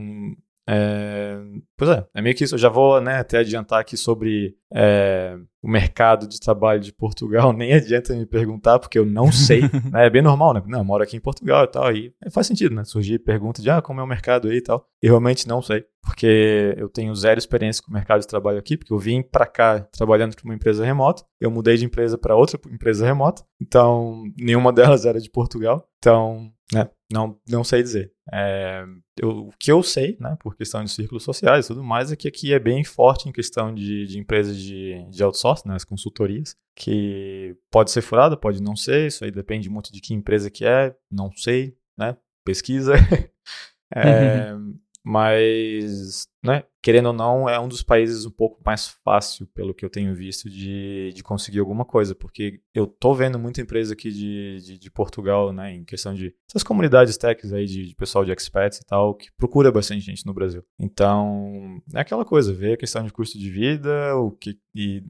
[0.69, 1.39] é,
[1.77, 2.55] pois é, é meio que isso.
[2.55, 7.53] Eu já vou né, até adiantar aqui sobre é, o mercado de trabalho de Portugal.
[7.55, 9.63] Nem adianta me perguntar, porque eu não sei.
[9.93, 10.63] né, é bem normal, né?
[10.67, 11.93] Não, eu moro aqui em Portugal e tal.
[11.93, 12.83] E faz sentido, né?
[12.85, 14.87] Surgir pergunta de ah, como é o mercado aí e tal.
[15.01, 18.77] E realmente não sei, porque eu tenho zero experiência com o mercado de trabalho aqui,
[18.77, 21.25] porque eu vim para cá trabalhando para uma empresa remota.
[21.41, 23.45] Eu mudei de empresa para outra empresa remota.
[23.61, 25.89] Então, nenhuma delas era de Portugal.
[25.99, 26.89] Então, né?
[27.13, 28.13] Não, não sei dizer.
[28.33, 28.85] É,
[29.21, 32.17] eu, o que eu sei, né, por questão de círculos sociais e tudo mais, é
[32.17, 35.85] que aqui é bem forte em questão de, de empresas de, de outsourcing, né, as
[35.85, 40.51] consultorias, que pode ser furada, pode não ser, isso aí depende muito de que empresa
[40.51, 42.95] que é, não sei, né, pesquisa.
[43.95, 44.53] é,
[45.05, 49.85] mas, né, querendo ou não, é um dos países um pouco mais fácil, pelo que
[49.85, 54.11] eu tenho visto, de, de conseguir alguma coisa, porque eu tô vendo muita empresa aqui
[54.11, 58.25] de, de, de Portugal, né, em questão de essas comunidades techs aí, de, de pessoal
[58.25, 60.65] de expats e tal, que procura bastante gente no Brasil.
[60.81, 65.05] Então, é aquela coisa, ver a questão de custo de vida, o que, e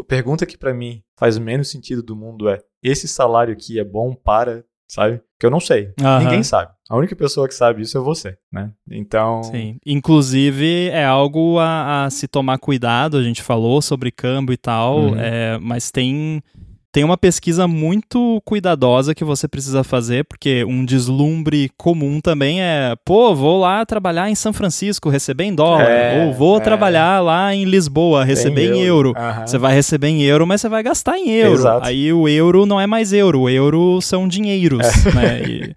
[0.00, 3.84] a pergunta que para mim faz menos sentido do mundo é, esse salário aqui é
[3.84, 5.20] bom para sabe?
[5.44, 5.90] Que eu não sei.
[6.00, 6.20] Aham.
[6.24, 6.72] Ninguém sabe.
[6.88, 8.70] A única pessoa que sabe isso é você, né?
[8.90, 9.42] Então.
[9.42, 9.76] Sim.
[9.84, 13.18] Inclusive, é algo a, a se tomar cuidado.
[13.18, 15.16] A gente falou sobre câmbio e tal, Uhum.
[15.18, 16.42] é, mas tem
[16.94, 22.94] tem uma pesquisa muito cuidadosa que você precisa fazer, porque um deslumbre comum também é,
[23.04, 26.60] pô, vou lá trabalhar em São Francisco, receber em dólar, É, ou vou é.
[26.60, 29.12] trabalar lá em Lisboa, receber em euro.
[29.16, 29.44] Aham.
[29.44, 31.58] Você vai receber em euro, mas você vai gastar em euro.
[31.58, 31.84] Exato.
[31.84, 35.12] Aí o euro não é mais euro, o euro são dinheiros, É.
[35.12, 35.42] né?
[35.48, 35.74] E,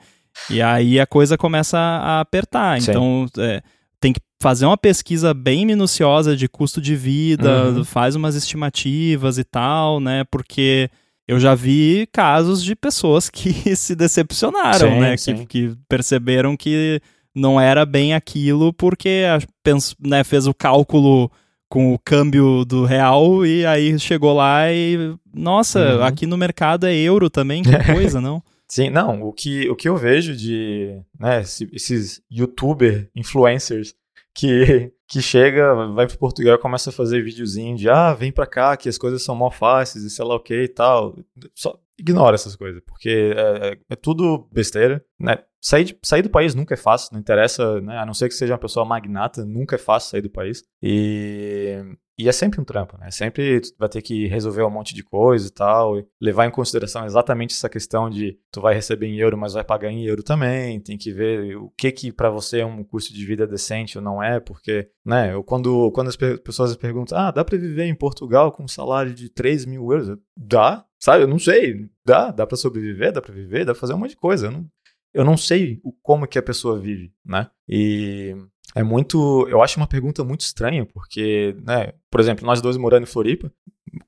[0.57, 2.79] e aí a coisa começa a apertar.
[2.79, 2.91] Sim.
[2.91, 3.63] Então, é,
[3.99, 7.83] tem que fazer uma pesquisa bem minuciosa de custo de vida, Uhum.
[7.83, 10.23] faz umas estimativas e tal, né?
[10.29, 10.87] Porque
[11.27, 15.17] eu já vi casos de pessoas que se decepcionaram, Sim, né?
[15.17, 15.35] sim.
[15.45, 17.01] Que, que perceberam que
[17.35, 21.31] não era bem aquilo porque a- pens- né, fez o cálculo
[21.69, 26.03] com o câmbio do real e aí chegou lá e nossa, Uhum.
[26.03, 27.69] aqui no mercado é euro também, que
[28.15, 28.41] coisa, não?
[28.69, 33.93] Sim, não, o que, o que eu vejo de, né, esse- esses youtuber influencers
[34.33, 38.45] que, que chega, vai pro Portugal e começa a fazer videozinho de, ah, vem pra
[38.45, 41.15] cá que as coisas são mó fáceis e sei lá o que e tal.
[41.55, 45.37] Só ignora essas coisas, porque é, é- é tudo besteira, né?
[45.59, 47.97] Sair, de- sair do país nunca é fácil, não interessa, né?
[47.97, 50.63] A não ser que seja uma pessoa magnata, nunca é fácil sair do país.
[50.81, 51.83] E,
[52.17, 53.09] e é sempre um trampo, né?
[53.11, 56.51] Sempre tu vai ter que resolver um monte de coisa e tal, e levar em
[56.51, 60.23] consideração exatamente essa questão de tu vai receber em euro, mas vai pagar em euro
[60.23, 63.97] também, tem que ver o que que para você é um custo de vida decente
[63.97, 67.57] ou não é, porque, né, eu, quando, quando as pe- pessoas perguntam, ah, dá para
[67.57, 70.09] viver em Portugal com um salário de 3 mil euros?
[70.09, 71.23] Eu, Dá, sabe?
[71.23, 74.11] Eu não sei, dá, dá para sobreviver, dá para viver, dá pra fazer um monte
[74.11, 74.65] de coisa, eu não,
[75.13, 77.49] eu não sei o, como que a pessoa vive, né?
[77.67, 78.35] E
[78.75, 83.03] é muito, eu acho uma pergunta muito estranha, porque, né, por exemplo, nós dois morando
[83.03, 83.51] em Floripa,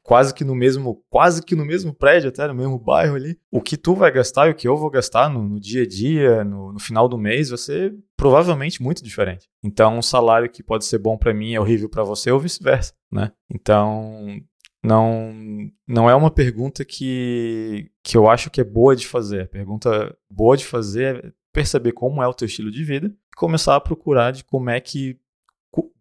[0.03, 3.61] quase que no mesmo, quase que no mesmo prédio, até no mesmo bairro ali, o
[3.61, 6.43] que tu vai gastar e o que eu vou gastar no, no dia a dia,
[6.43, 9.47] no, no final do mês, vai ser provavelmente muito diferente.
[9.63, 12.93] Então, um salário que pode ser bom pra mim é horrível pra você ou vice-versa,
[13.11, 13.31] né?
[13.49, 14.39] Então,
[14.83, 19.43] não não é uma pergunta que, que eu acho que é boa de fazer.
[19.43, 23.35] A pergunta boa de fazer é perceber como é o teu estilo de vida e
[23.35, 25.19] começar a procurar de como é que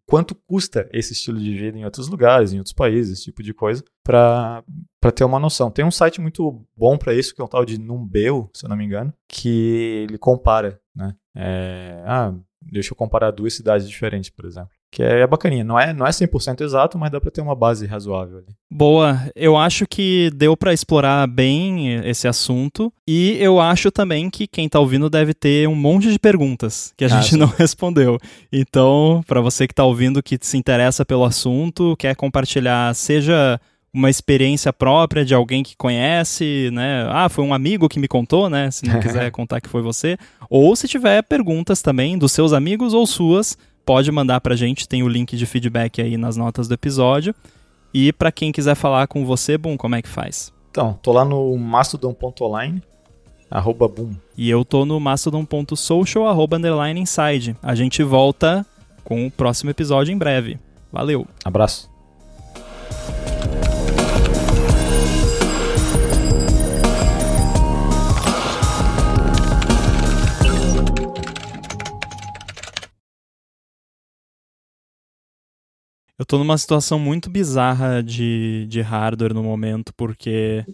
[0.09, 3.53] quanto custa esse estilo de vida em outros lugares, em outros países, esse tipo de
[3.53, 4.63] coisa, para
[4.99, 5.71] para ter uma noção.
[5.71, 8.69] Tem um site muito bom para isso que é o tal de Numbeo, se eu
[8.69, 11.15] não me engano, que ele compara, né?
[11.35, 14.71] É, ah, deixa eu comparar duas cidades diferentes, por exemplo.
[14.91, 15.63] Que é bacaninha.
[15.63, 18.47] Não é, não é 100% exato, mas dá para ter uma base razoável ali.
[18.71, 24.47] Boa, eu acho que deu pra explorar bem esse assunto e eu acho também que
[24.47, 27.37] quem tá ouvindo deve ter um monte de perguntas que a Ah, gente sim.
[27.37, 28.17] não respondeu.
[28.51, 33.59] Então, pra você que tá ouvindo que se interessa pelo assunto, quer compartilhar, seja
[33.91, 37.07] uma experiência própria de alguém que conhece, né?
[37.09, 38.69] Ah, foi um amigo que me contou, né?
[38.69, 40.17] Se não quiser contar que foi você,
[40.49, 45.03] ou se tiver perguntas também dos seus amigos ou suas, pode mandar pra gente, tem
[45.03, 47.33] o link de feedback aí nas notas do episódio.
[47.93, 50.53] E pra quem quiser falar com você, Boom, como é que faz?
[50.69, 52.81] Então, tô lá no mastodon.online,
[53.49, 54.11] arroba boom.
[54.37, 57.55] E eu tô no mastodon.social, arroba underline inside.
[57.63, 58.65] A gente volta
[59.03, 60.59] com o próximo episódio em breve.
[60.91, 61.25] Valeu!
[61.43, 61.88] Abraço.
[76.19, 80.65] Eu tô numa situação muito bizarra de, de hardware no momento, porque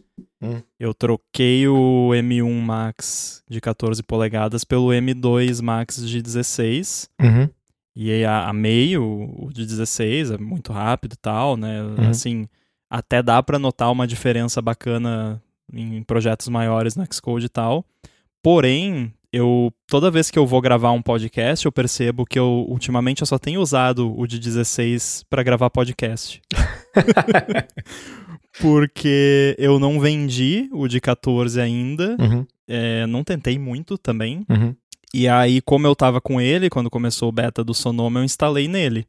[0.41, 0.61] Hum.
[0.79, 7.09] eu troquei o M1 Max de 14 polegadas pelo M2 Max de 16.
[7.21, 7.47] Uhum.
[7.95, 11.81] E aí a- amei o, o de 16, é muito rápido e tal, né?
[11.83, 12.09] Uhum.
[12.09, 12.47] Assim,
[12.89, 15.41] até dá pra notar uma diferença bacana
[15.71, 17.85] em projetos maiores no Xcode e tal.
[18.43, 23.21] Porém, eu toda vez que eu vou gravar um podcast, eu percebo que eu ultimamente
[23.21, 26.41] eu só tenho usado o de 16 pra gravar podcast.
[28.61, 32.45] Porque eu não vendi o de 14 ainda, Uhum.
[32.67, 34.45] é, não tentei muito também.
[34.49, 34.73] Uhum.
[35.13, 38.67] E aí, como eu tava com ele, quando começou o beta do Sonoma, eu instalei
[38.67, 39.05] nele,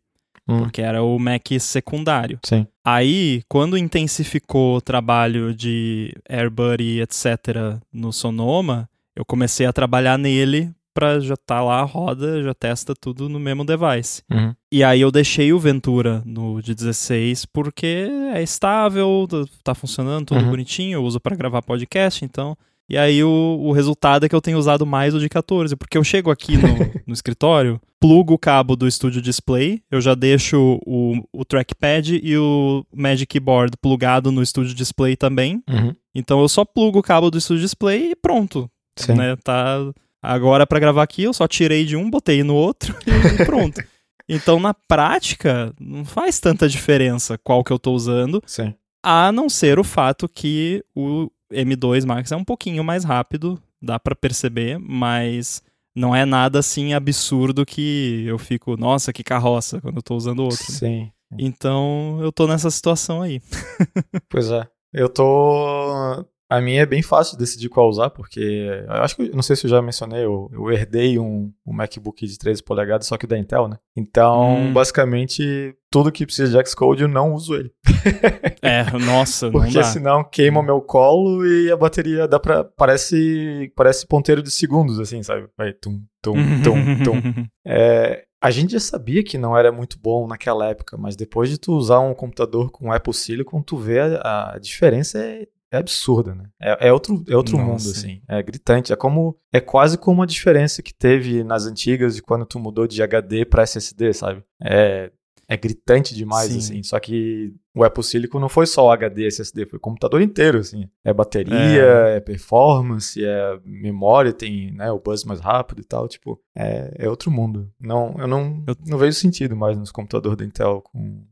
[0.48, 0.58] Hum.
[0.62, 2.38] porque era o Mac secundário.
[2.44, 2.66] Sim.
[2.84, 10.70] Aí, quando intensificou o trabalho de AirBuddy, etc., no Sonoma, eu comecei a trabalhar nele
[10.94, 14.22] pra já tá lá, roda, já testa tudo no mesmo device.
[14.32, 14.54] Uhum.
[14.72, 20.26] E aí eu deixei o Ventura no de 16 porque é estável, tá- tá funcionando
[20.26, 20.50] tudo Uhum.
[20.50, 22.56] bonitinho, eu uso pra gravar podcast, então.
[22.88, 23.28] E aí o,
[23.62, 26.56] o resultado é que eu tenho usado mais o de 14, porque eu chego aqui
[26.56, 26.62] no,
[27.08, 32.38] no escritório, plugo o cabo do Studio Display, eu já deixo o, o trackpad e
[32.38, 35.62] o Magic Keyboard plugado no Studio Display também.
[35.68, 35.92] Uhum.
[36.14, 38.70] Então eu só plugo o cabo do Studio Display e pronto.
[38.96, 39.14] Sim.
[39.14, 39.36] Né?
[39.36, 39.92] Tá
[40.22, 43.82] agora pra gravar aqui, eu só tirei de um, botei no outro e pronto.
[44.28, 48.42] Então na prática não faz tanta diferença qual que eu tô usando.
[48.46, 48.74] Sim.
[49.04, 54.00] A não ser o fato que o M2 Max é um pouquinho mais rápido, dá
[54.00, 55.62] para perceber, mas
[55.94, 60.40] não é nada assim absurdo que eu fico, nossa, que carroça, quando eu tô usando
[60.40, 60.66] outro.
[60.70, 60.78] Né?
[60.78, 61.12] Sim.
[61.38, 63.40] Então eu tô nessa situação aí.
[64.28, 64.66] pois é.
[64.92, 69.30] Eu tô a minha é bem fácil de decidir qual usar, porque eu acho que,
[69.34, 73.06] não sei se eu já mencionei, eu, eu herdei um, um MacBook de 13 polegadas,
[73.06, 73.78] só que da Intel, né?
[73.96, 74.72] Então, hum.
[74.72, 77.72] basicamente, tudo que precisa de Xcode eu não uso ele.
[78.62, 79.84] é, nossa, Porque não dá.
[79.84, 85.00] senão queima o meu colo e a bateria dá pra, parece, parece ponteiro de segundos,
[85.00, 85.48] assim, sabe?
[85.58, 87.46] Vai tum, tum, tum, tum.
[87.68, 91.58] É, a gente já sabia que não era muito bom naquela época, mas depois de
[91.58, 96.34] tu usar um computador com Apple Silicon, tu vê a, a diferença é é absurda,
[96.34, 96.48] né?
[96.60, 98.20] É, é outro, é outro mundo, assim.
[98.28, 98.92] É gritante.
[98.92, 99.38] É como.
[99.52, 103.44] É quase como a diferença que teve nas antigas de quando tu mudou de HD
[103.44, 104.42] para SSD, sabe?
[104.62, 105.10] É,
[105.48, 106.58] é gritante demais, Sim.
[106.58, 106.82] assim.
[106.82, 110.88] Só que o Apple Silicon não foi só HD SSD, foi o computador inteiro, assim.
[111.04, 116.08] É bateria, é, é performance, é memória, tem né, o buzz mais rápido e tal.
[116.08, 117.70] Tipo, é, é outro mundo.
[117.80, 118.76] Não, eu não, eu...
[118.86, 121.24] não vejo sentido mais nos computadores da Intel com.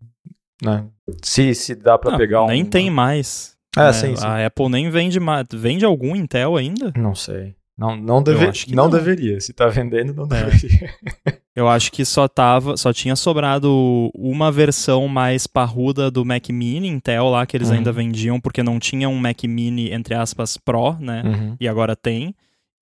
[0.62, 0.86] Né?
[1.22, 2.46] Se, se dá para pegar um.
[2.46, 3.53] Nem tem mais.
[3.76, 4.24] É, sim, sim.
[4.24, 5.18] A Apple nem vende
[5.52, 6.92] vende algum Intel ainda?
[6.96, 7.54] Não sei.
[7.76, 9.40] Não, não, deve, não, não, deveria.
[9.40, 10.44] Se tá vendendo, não é.
[10.44, 10.90] deveria.
[11.56, 16.88] Eu acho que só tava, só tinha sobrado uma versão mais parruda do Mac Mini
[16.88, 17.76] Intel lá que eles uhum.
[17.76, 21.22] ainda vendiam porque não tinha um Mac Mini entre aspas Pro, né?
[21.24, 21.56] Uhum.
[21.60, 22.34] E agora tem.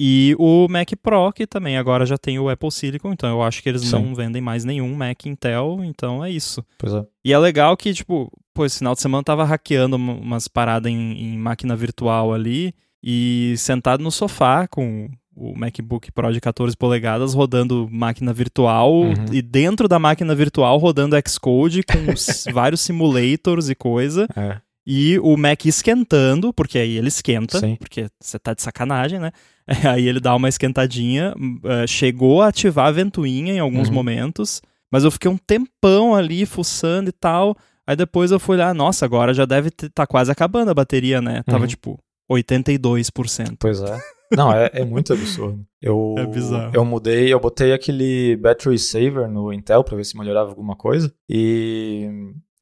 [0.04, 3.62] E o Mac Pro, que também agora já tem o Apple Silicon, então eu acho
[3.62, 3.92] que eles Sim.
[3.92, 6.64] não vendem mais nenhum Mac Intel, então é isso.
[6.76, 7.06] Pois é.
[7.24, 10.90] E é legal que, tipo, pô, esse final de semana eu tava hackeando umas paradas
[10.90, 16.76] em, em máquina virtual ali, e sentado no sofá com o MacBook Pro de 14
[16.76, 19.14] polegadas rodando máquina virtual uhum.
[19.30, 21.98] e dentro da máquina virtual rodando Xcode com
[22.52, 24.26] vários simulators e coisa.
[24.36, 24.60] É.
[24.86, 27.76] E o Mac esquentando, porque aí ele esquenta, Sim.
[27.76, 29.30] porque você tá de sacanagem, né?
[29.88, 33.94] Aí ele dá uma esquentadinha, uh, chegou a ativar a ventoinha em alguns uhum.
[33.94, 34.60] momentos,
[34.90, 37.56] mas eu fiquei um tempão ali fuçando e tal.
[37.86, 41.20] Aí depois eu fui lá, nossa, agora já deve estar tá quase acabando a bateria,
[41.20, 41.44] né?
[41.44, 41.68] Tava uhum.
[41.68, 41.98] tipo
[42.30, 43.56] 82%.
[43.58, 44.00] Pois é.
[44.36, 45.64] Não, é, é muito absurdo.
[45.80, 46.72] Eu, é bizarro.
[46.74, 51.12] Eu mudei, eu botei aquele Battery Saver no Intel para ver se melhorava alguma coisa.
[51.28, 52.08] E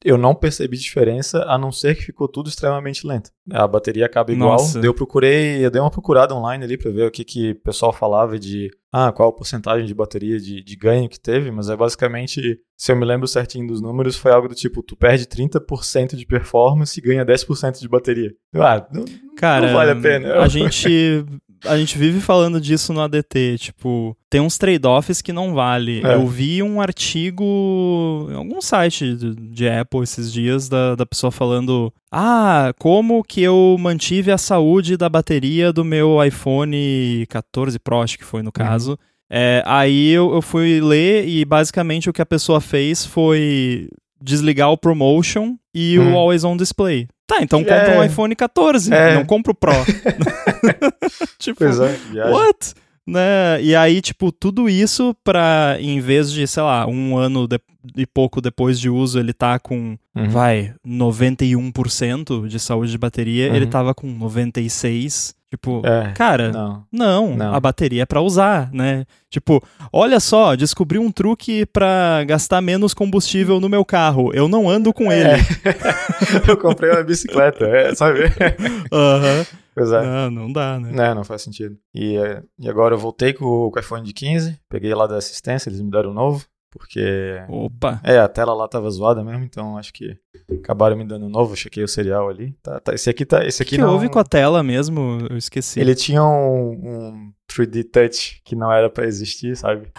[0.03, 3.29] eu não percebi diferença, a não ser que ficou tudo extremamente lento.
[3.51, 4.53] A bateria acaba igual.
[4.53, 4.79] Nossa.
[4.79, 7.93] Eu procurei, eu dei uma procurada online ali para ver o que, que o pessoal
[7.93, 11.75] falava de ah, qual a porcentagem de bateria de, de ganho que teve, mas é
[11.75, 16.15] basicamente, se eu me lembro certinho dos números, foi algo do tipo, tu perde 30%
[16.15, 18.31] de performance e ganha 10% de bateria.
[18.55, 19.05] Ah, não,
[19.37, 20.41] Cara, não vale a pena.
[20.41, 21.25] A gente
[21.65, 26.01] a gente vive falando disso no ADT, tipo, tem uns trade-offs que não vale.
[26.05, 26.15] É.
[26.15, 31.31] Eu vi um artigo em algum site de, de Apple esses dias da, da pessoa
[31.31, 38.01] falando: Ah, como que eu mantive a saúde da bateria do meu iPhone 14 Pro,
[38.01, 38.51] acho que foi no uhum.
[38.51, 38.91] caso.
[38.91, 38.97] Uhum.
[39.33, 43.87] É, aí eu, eu fui ler e basicamente o que a pessoa fez foi
[44.21, 46.13] desligar o promotion e hum.
[46.13, 47.07] o Always On Display.
[47.31, 47.97] Tá, então compra é.
[47.97, 49.15] um iPhone 14, é.
[49.15, 49.71] não compra o Pro.
[51.39, 51.97] tipo, pois é,
[52.29, 52.73] what?
[53.07, 53.61] Né?
[53.61, 57.59] E aí, tipo, tudo isso pra, em vez de, sei lá, um ano de,
[57.95, 60.29] e pouco depois de uso, ele tá com, uhum.
[60.29, 63.55] vai, 91% de saúde de bateria, uhum.
[63.55, 65.33] ele tava com 96%.
[65.51, 69.03] Tipo, é, cara, não, não, não, a bateria é para usar, né?
[69.29, 74.31] Tipo, olha só, descobri um truque para gastar menos combustível no meu carro.
[74.33, 75.19] Eu não ando com é.
[75.19, 75.43] ele.
[76.47, 78.21] eu comprei uma bicicleta, é, sabe?
[78.93, 79.39] Aham.
[79.39, 79.45] Uhum.
[79.81, 80.01] É.
[80.01, 80.91] Não, não dá, né?
[80.91, 81.77] Não, não faz sentido.
[81.93, 82.15] E,
[82.59, 85.89] e agora eu voltei com o iPhone de 15, peguei lá da assistência, eles me
[85.89, 86.45] deram um novo.
[86.71, 87.43] Porque.
[87.49, 87.99] Opa!
[88.01, 90.17] É, a tela lá tava zoada mesmo, então acho que
[90.59, 91.55] acabaram me dando um novo.
[91.55, 92.55] Chequei o serial ali.
[92.63, 93.45] Tá, tá, esse aqui tá.
[93.45, 93.91] Esse aqui que não...
[93.91, 95.19] houve com a tela mesmo?
[95.29, 95.81] Eu esqueci.
[95.81, 99.89] Ele tinha um, um 3D Touch que não era para existir, sabe?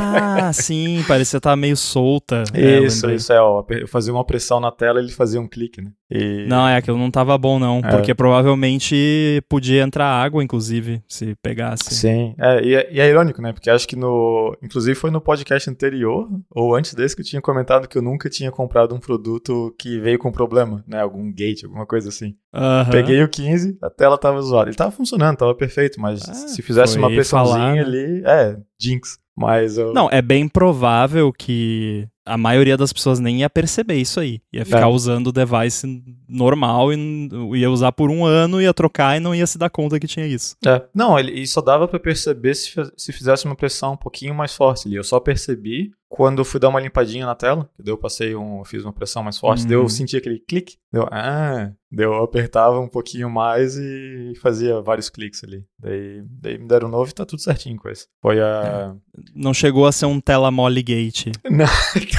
[0.00, 2.44] Ah, sim, parecia estar meio solta.
[2.54, 3.64] Isso, é, isso é, ó.
[3.68, 5.90] Eu fazia uma pressão na tela e ele fazia um clique, né?
[6.10, 6.46] E...
[6.46, 7.78] Não, é aquilo não tava bom, não.
[7.78, 7.90] É.
[7.90, 11.94] Porque provavelmente podia entrar água, inclusive, se pegasse.
[11.94, 13.52] Sim, é, e, é, e é irônico, né?
[13.52, 14.56] Porque acho que no.
[14.62, 18.28] Inclusive foi no podcast anterior, ou antes desse, que eu tinha comentado que eu nunca
[18.28, 21.00] tinha comprado um produto que veio com problema, né?
[21.00, 22.36] Algum gate, alguma coisa assim.
[22.54, 22.90] Uhum.
[22.90, 24.68] Peguei o 15, a tela tava zoada.
[24.68, 27.80] Ele tava funcionando, tava perfeito, mas ah, se fizesse uma pressãozinha falar, né?
[27.80, 29.18] ali, é, jinx.
[29.36, 29.92] Mas eu...
[29.92, 34.40] Não, é bem provável que a maioria das pessoas nem ia perceber isso aí.
[34.52, 34.86] Ia ficar é.
[34.86, 39.46] usando o device normal e ia usar por um ano, ia trocar e não ia
[39.46, 40.56] se dar conta que tinha isso.
[40.66, 40.82] É.
[40.94, 44.88] Não, ele só dava para perceber se, se fizesse uma pressão um pouquinho mais forte
[44.88, 44.96] ali.
[44.96, 48.64] Eu só percebi quando eu fui dar uma limpadinha na tela, daí eu passei um,
[48.64, 49.66] fiz uma pressão mais forte, uhum.
[49.66, 54.80] daí eu senti aquele clique, deu, ah, daí eu apertava um pouquinho mais e fazia
[54.80, 55.64] vários cliques ali.
[55.76, 58.06] Daí, daí me deram um novo e tá tudo certinho com isso.
[58.22, 58.94] Foi a...
[59.34, 61.32] Não chegou a ser um tela mole gate.
[61.50, 61.66] Não,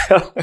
[0.09, 0.33] tela...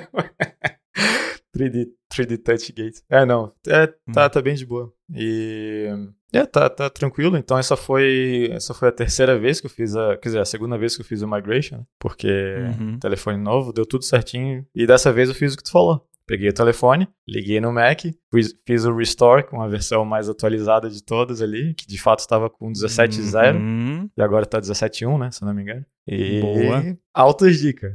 [1.56, 2.98] 3D, 3D Touch Gate.
[3.10, 3.52] É, não.
[3.66, 4.30] É, tá, hum.
[4.30, 4.92] tá bem de boa.
[5.14, 5.88] E.
[6.32, 7.36] É, tá, tá tranquilo.
[7.36, 10.16] Então, essa foi, essa foi a terceira vez que eu fiz a.
[10.16, 12.98] Quer dizer, a segunda vez que eu fiz o migration, porque uhum.
[12.98, 14.66] telefone novo, deu tudo certinho.
[14.74, 16.06] E dessa vez eu fiz o que tu falou.
[16.26, 20.88] Peguei o telefone, liguei no Mac, fiz, fiz o restore com a versão mais atualizada
[20.88, 24.08] de todas ali, que de fato estava com 17.0 uhum.
[24.16, 25.84] e agora tá 17.1, né, se não me engano.
[26.06, 26.96] E Boa.
[27.12, 27.92] altas dicas.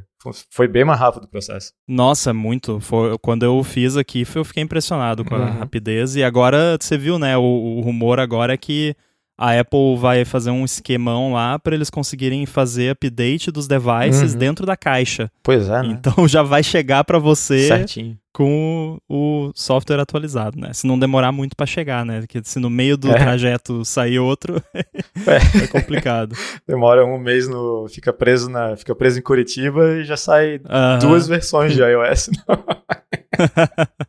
[0.49, 1.71] Foi bem mais rápido o processo.
[1.87, 2.79] Nossa, muito.
[2.79, 5.59] Foi, quando eu fiz aqui, eu fiquei impressionado com a uhum.
[5.59, 6.15] rapidez.
[6.15, 7.37] E agora, você viu, né?
[7.37, 8.95] O, o rumor agora é que
[9.37, 14.39] a Apple vai fazer um esquemão lá para eles conseguirem fazer update dos devices uhum.
[14.39, 15.31] dentro da caixa.
[15.43, 15.89] Pois é, né?
[15.99, 18.17] Então já vai chegar para você Certinho.
[18.33, 20.73] com o, o, software atualizado, né?
[20.73, 22.21] Se não demorar muito para chegar, né?
[22.21, 23.13] Porque se no meio do é.
[23.13, 25.63] trajeto sair outro, é.
[25.63, 25.67] é.
[25.67, 26.35] complicado.
[26.67, 30.59] Demora um mês no, fica preso na, fica preso em Curitiba e já sai
[30.99, 32.31] duas versões de iOS.